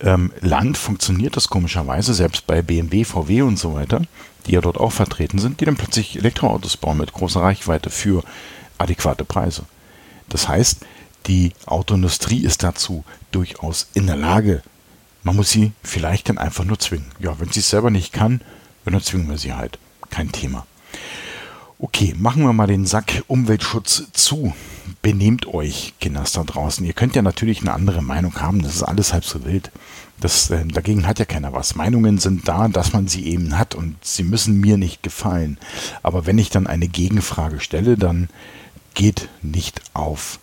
ähm, 0.00 0.32
Land 0.40 0.78
funktioniert 0.78 1.36
das 1.36 1.48
komischerweise, 1.48 2.14
selbst 2.14 2.46
bei 2.46 2.62
BMW, 2.62 3.04
VW 3.04 3.42
und 3.42 3.58
so 3.58 3.74
weiter, 3.74 4.02
die 4.46 4.52
ja 4.52 4.60
dort 4.60 4.78
auch 4.78 4.92
vertreten 4.92 5.38
sind, 5.38 5.60
die 5.60 5.64
dann 5.64 5.76
plötzlich 5.76 6.16
Elektroautos 6.16 6.76
bauen 6.76 6.98
mit 6.98 7.12
großer 7.12 7.40
Reichweite 7.40 7.90
für 7.90 8.22
adäquate 8.78 9.24
Preise. 9.24 9.64
Das 10.28 10.48
heißt, 10.48 10.80
die 11.26 11.52
Autoindustrie 11.66 12.42
ist 12.42 12.62
dazu 12.62 13.04
durchaus 13.30 13.88
in 13.94 14.06
der 14.06 14.16
Lage. 14.16 14.62
Man 15.22 15.36
muss 15.36 15.50
sie 15.50 15.72
vielleicht 15.82 16.28
dann 16.28 16.38
einfach 16.38 16.64
nur 16.64 16.78
zwingen. 16.78 17.10
Ja, 17.18 17.38
wenn 17.38 17.50
sie 17.50 17.60
es 17.60 17.68
selber 17.68 17.90
nicht 17.90 18.12
kann, 18.12 18.40
und 18.84 18.92
dann 18.92 19.02
zwingen 19.02 19.28
wir 19.28 19.38
sie 19.38 19.52
halt. 19.52 19.78
Kein 20.10 20.32
Thema. 20.32 20.66
Okay, 21.78 22.14
machen 22.18 22.42
wir 22.42 22.52
mal 22.52 22.66
den 22.66 22.84
Sack 22.84 23.22
Umweltschutz 23.26 24.12
zu. 24.12 24.52
Benehmt 25.02 25.46
euch, 25.46 25.94
Kinders 25.98 26.32
da 26.32 26.44
draußen. 26.44 26.84
Ihr 26.84 26.92
könnt 26.92 27.16
ja 27.16 27.22
natürlich 27.22 27.60
eine 27.60 27.72
andere 27.72 28.02
Meinung 28.02 28.34
haben. 28.40 28.62
Das 28.62 28.74
ist 28.74 28.82
alles 28.82 29.12
halb 29.12 29.24
so 29.24 29.44
wild. 29.44 29.70
Das, 30.20 30.50
äh, 30.50 30.66
dagegen 30.66 31.06
hat 31.06 31.18
ja 31.18 31.24
keiner 31.24 31.54
was. 31.54 31.76
Meinungen 31.76 32.18
sind 32.18 32.46
da, 32.46 32.68
dass 32.68 32.92
man 32.92 33.08
sie 33.08 33.24
eben 33.24 33.56
hat 33.56 33.74
und 33.74 33.96
sie 34.04 34.24
müssen 34.24 34.60
mir 34.60 34.76
nicht 34.76 35.02
gefallen. 35.02 35.56
Aber 36.02 36.26
wenn 36.26 36.36
ich 36.36 36.50
dann 36.50 36.66
eine 36.66 36.88
Gegenfrage 36.88 37.60
stelle, 37.60 37.96
dann 37.96 38.28
geht 38.94 39.30
nicht 39.40 39.80
auf 39.94 40.38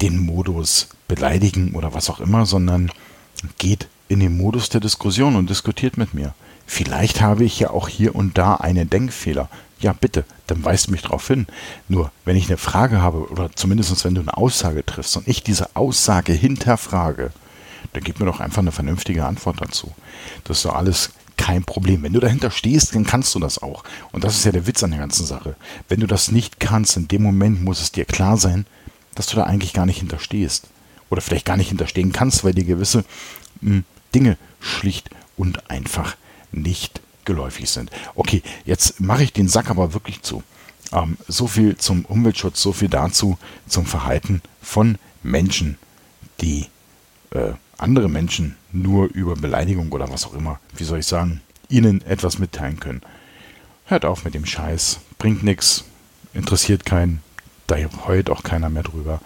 den 0.00 0.18
Modus 0.18 0.88
beleidigen 1.08 1.74
oder 1.74 1.92
was 1.92 2.08
auch 2.08 2.20
immer, 2.20 2.46
sondern 2.46 2.90
geht 3.58 3.88
in 4.08 4.20
den 4.20 4.36
Modus 4.36 4.70
der 4.70 4.80
Diskussion 4.80 5.36
und 5.36 5.50
diskutiert 5.50 5.98
mit 5.98 6.14
mir. 6.14 6.34
Vielleicht 6.66 7.20
habe 7.20 7.44
ich 7.44 7.60
ja 7.60 7.70
auch 7.70 7.88
hier 7.88 8.14
und 8.14 8.36
da 8.36 8.54
einen 8.54 8.90
Denkfehler. 8.90 9.48
Ja, 9.78 9.92
bitte, 9.92 10.24
dann 10.46 10.64
weist 10.64 10.90
mich 10.90 11.02
darauf 11.02 11.26
hin. 11.26 11.46
Nur, 11.88 12.10
wenn 12.24 12.36
ich 12.36 12.48
eine 12.48 12.56
Frage 12.56 13.00
habe, 13.00 13.30
oder 13.30 13.50
zumindest 13.54 14.04
wenn 14.04 14.14
du 14.14 14.22
eine 14.22 14.36
Aussage 14.36 14.84
triffst 14.84 15.16
und 15.16 15.28
ich 15.28 15.42
diese 15.42 15.76
Aussage 15.76 16.32
hinterfrage, 16.32 17.30
dann 17.92 18.02
gib 18.02 18.18
mir 18.18 18.26
doch 18.26 18.40
einfach 18.40 18.62
eine 18.62 18.72
vernünftige 18.72 19.24
Antwort 19.24 19.60
dazu. 19.60 19.92
Das 20.44 20.58
ist 20.58 20.64
doch 20.64 20.74
alles 20.74 21.10
kein 21.36 21.64
Problem. 21.64 22.02
Wenn 22.02 22.14
du 22.14 22.20
dahinter 22.20 22.50
stehst, 22.50 22.94
dann 22.94 23.04
kannst 23.04 23.34
du 23.34 23.38
das 23.38 23.62
auch. 23.62 23.84
Und 24.12 24.24
das 24.24 24.36
ist 24.36 24.44
ja 24.44 24.52
der 24.52 24.66
Witz 24.66 24.82
an 24.82 24.90
der 24.90 25.00
ganzen 25.00 25.26
Sache. 25.26 25.54
Wenn 25.88 26.00
du 26.00 26.06
das 26.06 26.30
nicht 26.30 26.58
kannst, 26.58 26.96
in 26.96 27.08
dem 27.08 27.22
Moment 27.22 27.62
muss 27.62 27.80
es 27.80 27.92
dir 27.92 28.04
klar 28.04 28.36
sein, 28.36 28.66
dass 29.14 29.26
du 29.26 29.36
da 29.36 29.44
eigentlich 29.44 29.72
gar 29.72 29.86
nicht 29.86 29.98
hinterstehst. 29.98 30.68
Oder 31.10 31.20
vielleicht 31.20 31.46
gar 31.46 31.56
nicht 31.56 31.68
hinterstehen 31.68 32.12
kannst, 32.12 32.42
weil 32.42 32.54
dir 32.54 32.64
gewisse 32.64 33.04
mh, 33.60 33.70
hm, 33.70 33.84
Dinge 34.14 34.36
schlicht 34.60 35.10
und 35.36 35.70
einfach 35.70 36.16
nicht 36.56 37.00
geläufig 37.24 37.70
sind. 37.70 37.90
Okay, 38.14 38.42
jetzt 38.64 39.00
mache 39.00 39.22
ich 39.22 39.32
den 39.32 39.48
Sack 39.48 39.70
aber 39.70 39.94
wirklich 39.94 40.22
zu. 40.22 40.42
Ähm, 40.92 41.16
so 41.28 41.46
viel 41.46 41.76
zum 41.76 42.04
Umweltschutz, 42.04 42.62
so 42.62 42.72
viel 42.72 42.88
dazu 42.88 43.38
zum 43.68 43.86
Verhalten 43.86 44.42
von 44.62 44.98
Menschen, 45.22 45.78
die 46.40 46.66
äh, 47.30 47.52
andere 47.78 48.08
Menschen 48.08 48.56
nur 48.72 49.06
über 49.12 49.34
Beleidigung 49.34 49.92
oder 49.92 50.10
was 50.10 50.26
auch 50.26 50.34
immer, 50.34 50.60
wie 50.76 50.84
soll 50.84 51.00
ich 51.00 51.06
sagen, 51.06 51.42
ihnen 51.68 52.00
etwas 52.02 52.38
mitteilen 52.38 52.80
können. 52.80 53.02
Hört 53.86 54.04
auf 54.04 54.24
mit 54.24 54.34
dem 54.34 54.46
Scheiß, 54.46 55.00
bringt 55.18 55.42
nichts, 55.42 55.84
interessiert 56.32 56.84
keinen, 56.84 57.22
da 57.66 57.76
heult 58.06 58.30
auch 58.30 58.42
keiner 58.42 58.70
mehr 58.70 58.82
drüber. 58.82 59.20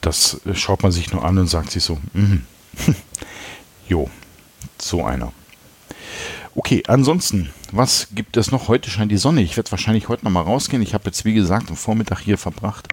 Das 0.00 0.40
äh, 0.46 0.54
schaut 0.54 0.82
man 0.82 0.92
sich 0.92 1.12
nur 1.12 1.24
an 1.24 1.38
und 1.38 1.48
sagt 1.48 1.70
sich 1.70 1.84
so, 1.84 1.98
mm, 2.14 2.36
jo, 3.88 4.10
so 4.78 5.04
einer. 5.04 5.32
Okay, 6.58 6.82
ansonsten, 6.86 7.50
was 7.70 8.08
gibt 8.14 8.38
es 8.38 8.50
noch? 8.50 8.68
Heute 8.68 8.88
scheint 8.88 9.12
die 9.12 9.18
Sonne. 9.18 9.42
Ich 9.42 9.58
werde 9.58 9.70
wahrscheinlich 9.70 10.08
heute 10.08 10.24
nochmal 10.24 10.44
rausgehen. 10.44 10.80
Ich 10.80 10.94
habe 10.94 11.04
jetzt, 11.04 11.26
wie 11.26 11.34
gesagt, 11.34 11.68
am 11.68 11.76
Vormittag 11.76 12.20
hier 12.20 12.38
verbracht, 12.38 12.88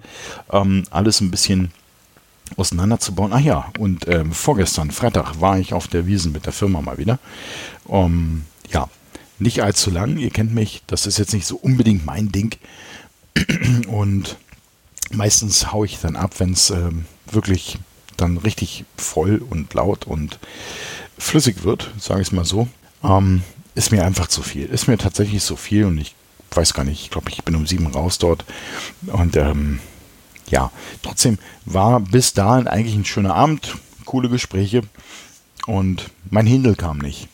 ähm, 0.52 0.84
alles 0.90 1.22
ein 1.22 1.30
bisschen 1.30 1.72
auseinanderzubauen. 2.58 3.32
Ach 3.32 3.40
ja, 3.40 3.72
und 3.78 4.06
ähm, 4.06 4.32
vorgestern, 4.32 4.90
Freitag, 4.90 5.40
war 5.40 5.58
ich 5.58 5.72
auf 5.72 5.88
der 5.88 6.06
Wiesen 6.06 6.32
mit 6.32 6.44
der 6.44 6.52
Firma 6.52 6.82
mal 6.82 6.98
wieder. 6.98 7.18
Um, 7.86 8.44
ja, 8.70 8.90
nicht 9.38 9.62
allzu 9.62 9.90
lang. 9.90 10.18
Ihr 10.18 10.30
kennt 10.30 10.52
mich. 10.52 10.82
Das 10.86 11.06
ist 11.06 11.18
jetzt 11.18 11.32
nicht 11.32 11.46
so 11.46 11.56
unbedingt 11.56 12.04
mein 12.04 12.30
Ding. 12.30 12.58
Und 13.88 14.36
meistens 15.10 15.72
haue 15.72 15.86
ich 15.86 15.98
dann 16.00 16.16
ab, 16.16 16.34
wenn 16.38 16.52
es 16.52 16.68
ähm, 16.68 17.06
wirklich 17.30 17.78
dann 18.18 18.36
richtig 18.36 18.84
voll 18.98 19.42
und 19.48 19.72
laut 19.72 20.06
und 20.06 20.38
flüssig 21.18 21.64
wird, 21.64 21.90
sage 21.98 22.20
ich 22.20 22.28
es 22.28 22.32
mal 22.32 22.44
so. 22.44 22.68
Ähm, 23.04 23.42
ist 23.74 23.92
mir 23.92 24.04
einfach 24.04 24.28
zu 24.28 24.42
viel. 24.42 24.66
Ist 24.66 24.88
mir 24.88 24.98
tatsächlich 24.98 25.42
zu 25.42 25.56
viel 25.56 25.84
und 25.84 25.98
ich 25.98 26.14
weiß 26.52 26.74
gar 26.74 26.84
nicht, 26.84 27.02
ich 27.02 27.10
glaube, 27.10 27.30
ich 27.30 27.42
bin 27.44 27.56
um 27.56 27.66
sieben 27.66 27.86
raus 27.86 28.18
dort. 28.18 28.44
Und 29.06 29.36
ähm, 29.36 29.80
ja, 30.48 30.70
trotzdem 31.02 31.38
war 31.64 32.00
bis 32.00 32.32
dahin 32.32 32.68
eigentlich 32.68 32.94
ein 32.94 33.04
schöner 33.04 33.34
Abend, 33.34 33.76
coole 34.04 34.28
Gespräche 34.28 34.82
und 35.66 36.10
mein 36.30 36.46
Hindel 36.46 36.76
kam 36.76 36.98
nicht. 36.98 37.28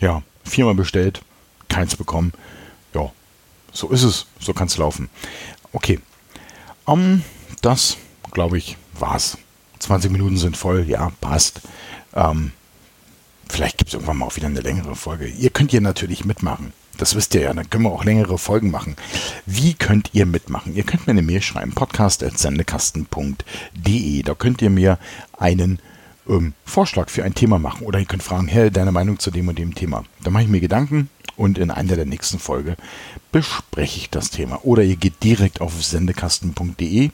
Ja, 0.00 0.22
viermal 0.44 0.74
bestellt, 0.74 1.22
keins 1.68 1.96
bekommen. 1.96 2.32
Ja, 2.94 3.12
so 3.72 3.88
ist 3.90 4.02
es, 4.02 4.26
so 4.40 4.52
kann 4.52 4.66
es 4.66 4.76
laufen. 4.76 5.10
Okay, 5.72 6.00
um, 6.84 7.00
ähm, 7.00 7.24
das 7.62 7.96
glaube 8.32 8.58
ich 8.58 8.76
war's. 8.94 9.38
20 9.78 10.10
Minuten 10.10 10.36
sind 10.36 10.56
voll, 10.56 10.84
ja, 10.88 11.12
passt. 11.20 11.60
Ähm, 12.14 12.52
vielleicht 13.50 13.78
gibt 13.78 13.88
es 13.88 13.94
irgendwann 13.94 14.18
mal 14.18 14.26
auch 14.26 14.36
wieder 14.36 14.46
eine 14.46 14.60
längere 14.60 14.94
Folge. 14.96 15.26
Ihr 15.26 15.50
könnt 15.50 15.72
hier 15.72 15.80
natürlich 15.80 16.24
mitmachen. 16.24 16.72
Das 16.96 17.14
wisst 17.14 17.34
ihr 17.34 17.42
ja, 17.42 17.52
dann 17.54 17.70
können 17.70 17.84
wir 17.84 17.92
auch 17.92 18.04
längere 18.04 18.36
Folgen 18.38 18.70
machen. 18.70 18.96
Wie 19.46 19.74
könnt 19.74 20.10
ihr 20.12 20.26
mitmachen? 20.26 20.74
Ihr 20.74 20.82
könnt 20.82 21.06
mir 21.06 21.12
eine 21.12 21.22
Mail 21.22 21.40
schreiben, 21.40 21.72
podcast.sendekasten.de. 21.72 24.22
Da 24.22 24.34
könnt 24.34 24.60
ihr 24.60 24.68
mir 24.70 24.98
einen 25.38 25.78
ähm, 26.28 26.52
Vorschlag 26.64 27.08
für 27.08 27.24
ein 27.24 27.34
Thema 27.34 27.58
machen 27.58 27.86
oder 27.86 27.98
ihr 27.98 28.04
könnt 28.04 28.22
fragen, 28.22 28.48
hey, 28.48 28.70
deine 28.70 28.92
Meinung 28.92 29.18
zu 29.18 29.30
dem 29.30 29.48
und 29.48 29.58
dem 29.58 29.74
Thema. 29.74 30.04
Da 30.22 30.28
mache 30.30 30.42
ich 30.44 30.50
mir 30.50 30.60
Gedanken 30.60 31.08
und 31.40 31.56
in 31.56 31.70
einer 31.70 31.96
der 31.96 32.04
nächsten 32.04 32.38
Folge 32.38 32.76
bespreche 33.32 33.98
ich 33.98 34.10
das 34.10 34.28
Thema. 34.28 34.60
Oder 34.62 34.82
ihr 34.82 34.96
geht 34.96 35.22
direkt 35.24 35.62
auf 35.62 35.82
sendekasten.de. 35.82 37.10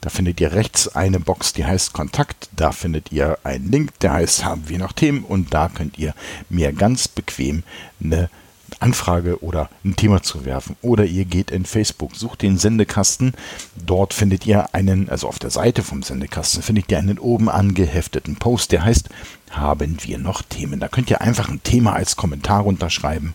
Da 0.00 0.08
findet 0.08 0.40
ihr 0.40 0.52
rechts 0.52 0.88
eine 0.88 1.20
Box, 1.20 1.52
die 1.52 1.66
heißt 1.66 1.92
Kontakt. 1.92 2.48
Da 2.56 2.72
findet 2.72 3.12
ihr 3.12 3.38
einen 3.44 3.70
Link, 3.70 3.98
der 4.00 4.14
heißt 4.14 4.46
Haben 4.46 4.70
wir 4.70 4.78
noch 4.78 4.94
Themen? 4.94 5.24
Und 5.24 5.52
da 5.52 5.68
könnt 5.68 5.98
ihr 5.98 6.14
mir 6.48 6.72
ganz 6.72 7.06
bequem 7.06 7.64
eine 8.02 8.30
Anfrage 8.80 9.42
oder 9.42 9.70
ein 9.84 9.96
Thema 9.96 10.22
zu 10.22 10.44
werfen. 10.44 10.76
Oder 10.82 11.04
ihr 11.04 11.24
geht 11.24 11.50
in 11.50 11.64
Facebook, 11.64 12.14
sucht 12.14 12.42
den 12.42 12.58
Sendekasten. 12.58 13.34
Dort 13.74 14.14
findet 14.14 14.46
ihr 14.46 14.74
einen, 14.74 15.08
also 15.08 15.28
auf 15.28 15.38
der 15.38 15.50
Seite 15.50 15.82
vom 15.82 16.02
Sendekasten, 16.02 16.62
findet 16.62 16.90
ihr 16.90 16.98
einen 16.98 17.18
oben 17.18 17.48
angehefteten 17.48 18.36
Post, 18.36 18.72
der 18.72 18.84
heißt, 18.84 19.08
haben 19.50 19.98
wir 20.02 20.18
noch 20.18 20.42
Themen? 20.42 20.80
Da 20.80 20.88
könnt 20.88 21.10
ihr 21.10 21.20
einfach 21.20 21.48
ein 21.48 21.62
Thema 21.62 21.94
als 21.94 22.16
Kommentar 22.16 22.66
unterschreiben 22.66 23.34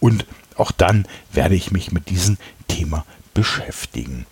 und 0.00 0.26
auch 0.56 0.72
dann 0.72 1.06
werde 1.32 1.54
ich 1.54 1.70
mich 1.70 1.92
mit 1.92 2.10
diesem 2.10 2.36
Thema 2.68 3.04
beschäftigen. 3.34 4.26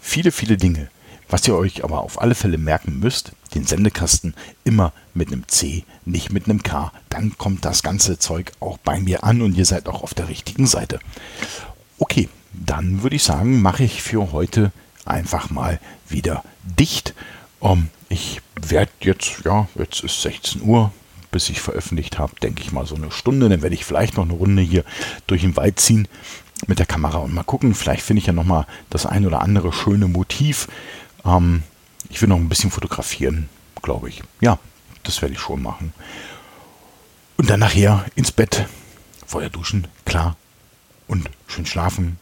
Viele, 0.00 0.32
viele 0.32 0.56
Dinge. 0.56 0.88
Was 1.28 1.46
ihr 1.46 1.54
euch 1.54 1.84
aber 1.84 2.02
auf 2.02 2.20
alle 2.20 2.34
Fälle 2.34 2.58
merken 2.58 2.98
müsst, 2.98 3.32
den 3.54 3.66
Sendekasten 3.66 4.34
immer 4.64 4.92
mit 5.14 5.28
einem 5.28 5.46
C, 5.48 5.84
nicht 6.04 6.32
mit 6.32 6.46
einem 6.46 6.62
K. 6.62 6.92
Dann 7.10 7.36
kommt 7.36 7.64
das 7.64 7.82
ganze 7.82 8.18
Zeug 8.18 8.52
auch 8.60 8.78
bei 8.78 8.98
mir 8.98 9.24
an 9.24 9.42
und 9.42 9.54
ihr 9.56 9.66
seid 9.66 9.88
auch 9.88 10.02
auf 10.02 10.14
der 10.14 10.28
richtigen 10.28 10.66
Seite. 10.66 11.00
Okay, 11.98 12.28
dann 12.52 13.02
würde 13.02 13.16
ich 13.16 13.24
sagen, 13.24 13.60
mache 13.60 13.84
ich 13.84 14.02
für 14.02 14.32
heute 14.32 14.72
einfach 15.04 15.50
mal 15.50 15.80
wieder 16.08 16.44
dicht. 16.62 17.14
Um, 17.60 17.78
ähm, 17.78 17.88
ich 18.08 18.40
werde 18.60 18.90
jetzt, 19.00 19.42
ja, 19.44 19.68
jetzt 19.74 20.02
ist 20.02 20.22
16 20.22 20.62
Uhr, 20.62 20.92
bis 21.30 21.50
ich 21.50 21.60
veröffentlicht 21.60 22.18
habe, 22.18 22.32
denke 22.40 22.62
ich 22.62 22.72
mal 22.72 22.86
so 22.86 22.94
eine 22.94 23.10
Stunde. 23.10 23.48
Dann 23.48 23.62
werde 23.62 23.74
ich 23.74 23.84
vielleicht 23.84 24.16
noch 24.16 24.24
eine 24.24 24.32
Runde 24.32 24.62
hier 24.62 24.84
durch 25.26 25.42
den 25.42 25.56
Wald 25.56 25.78
ziehen 25.78 26.08
mit 26.66 26.78
der 26.78 26.86
Kamera 26.86 27.18
und 27.18 27.34
mal 27.34 27.44
gucken. 27.44 27.74
Vielleicht 27.74 28.02
finde 28.02 28.20
ich 28.20 28.26
ja 28.26 28.32
noch 28.32 28.44
mal 28.44 28.66
das 28.90 29.06
ein 29.06 29.26
oder 29.26 29.42
andere 29.42 29.72
schöne 29.72 30.08
Motiv. 30.08 30.68
Ähm, 31.28 31.62
ich 32.08 32.20
will 32.20 32.28
noch 32.28 32.36
ein 32.36 32.48
bisschen 32.48 32.70
fotografieren, 32.70 33.48
glaube 33.82 34.08
ich. 34.08 34.22
Ja, 34.40 34.58
das 35.02 35.20
werde 35.20 35.34
ich 35.34 35.40
schon 35.40 35.62
machen. 35.62 35.92
Und 37.36 37.50
dann 37.50 37.60
nachher 37.60 38.04
ins 38.14 38.32
Bett, 38.32 38.66
Feuer 39.26 39.50
duschen, 39.50 39.86
klar. 40.04 40.36
Und 41.06 41.28
schön 41.46 41.66
schlafen. 41.66 42.18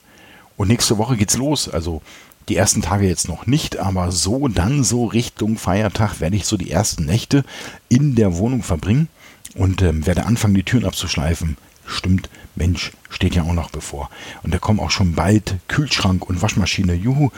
Und 0.56 0.68
nächste 0.68 0.98
Woche 0.98 1.16
geht's 1.16 1.36
los. 1.36 1.68
Also 1.68 2.02
die 2.48 2.56
ersten 2.56 2.82
Tage 2.82 3.08
jetzt 3.08 3.28
noch 3.28 3.46
nicht, 3.46 3.78
aber 3.78 4.12
so 4.12 4.46
dann 4.48 4.84
so 4.84 5.06
Richtung 5.06 5.58
Feiertag 5.58 6.20
werde 6.20 6.36
ich 6.36 6.46
so 6.46 6.56
die 6.56 6.70
ersten 6.70 7.04
Nächte 7.04 7.44
in 7.88 8.14
der 8.14 8.36
Wohnung 8.36 8.62
verbringen 8.62 9.08
und 9.54 9.82
ähm, 9.82 10.06
werde 10.06 10.26
anfangen, 10.26 10.54
die 10.54 10.62
Türen 10.62 10.84
abzuschleifen. 10.84 11.56
Stimmt, 11.86 12.28
Mensch, 12.54 12.92
steht 13.10 13.34
ja 13.34 13.42
auch 13.42 13.52
noch 13.52 13.70
bevor. 13.70 14.10
Und 14.42 14.54
da 14.54 14.58
kommen 14.58 14.80
auch 14.80 14.90
schon 14.90 15.14
bald 15.14 15.56
Kühlschrank 15.68 16.28
und 16.28 16.42
Waschmaschine. 16.42 16.94
Juhu, 16.94 17.30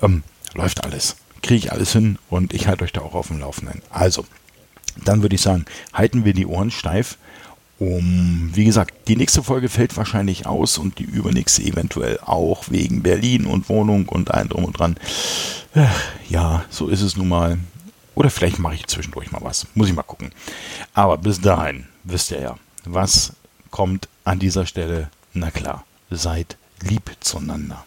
ähm, 0.00 0.22
läuft 0.54 0.84
alles. 0.84 1.16
Kriege 1.42 1.56
ich 1.56 1.72
alles 1.72 1.92
hin 1.92 2.18
und 2.30 2.52
ich 2.52 2.68
halte 2.68 2.84
euch 2.84 2.92
da 2.92 3.00
auch 3.00 3.14
auf 3.14 3.28
dem 3.28 3.40
Laufenden. 3.40 3.82
Also, 3.90 4.24
dann 5.04 5.22
würde 5.22 5.34
ich 5.34 5.42
sagen, 5.42 5.64
halten 5.92 6.24
wir 6.24 6.34
die 6.34 6.46
Ohren 6.46 6.70
steif. 6.70 7.18
Um, 7.78 8.50
wie 8.54 8.64
gesagt, 8.64 9.08
die 9.08 9.16
nächste 9.16 9.42
Folge 9.42 9.68
fällt 9.68 9.96
wahrscheinlich 9.96 10.46
aus 10.46 10.78
und 10.78 11.00
die 11.00 11.04
übernächste 11.04 11.62
eventuell 11.62 12.20
auch 12.20 12.70
wegen 12.70 13.02
Berlin 13.02 13.44
und 13.44 13.68
Wohnung 13.68 14.08
und 14.08 14.30
allem 14.30 14.50
drum 14.50 14.64
und 14.66 14.78
dran. 14.78 14.96
Ja, 16.28 16.64
so 16.70 16.86
ist 16.86 17.00
es 17.00 17.16
nun 17.16 17.28
mal. 17.28 17.58
Oder 18.14 18.30
vielleicht 18.30 18.60
mache 18.60 18.74
ich 18.74 18.86
zwischendurch 18.86 19.32
mal 19.32 19.42
was. 19.42 19.66
Muss 19.74 19.88
ich 19.88 19.94
mal 19.94 20.02
gucken. 20.02 20.30
Aber 20.94 21.18
bis 21.18 21.40
dahin 21.40 21.86
wisst 22.04 22.30
ihr 22.30 22.40
ja, 22.40 22.56
was 22.84 23.32
kommt 23.70 24.08
an 24.22 24.38
dieser 24.38 24.66
Stelle. 24.66 25.10
Na 25.32 25.50
klar, 25.50 25.84
seid 26.10 26.56
lieb 26.82 27.10
zueinander. 27.20 27.84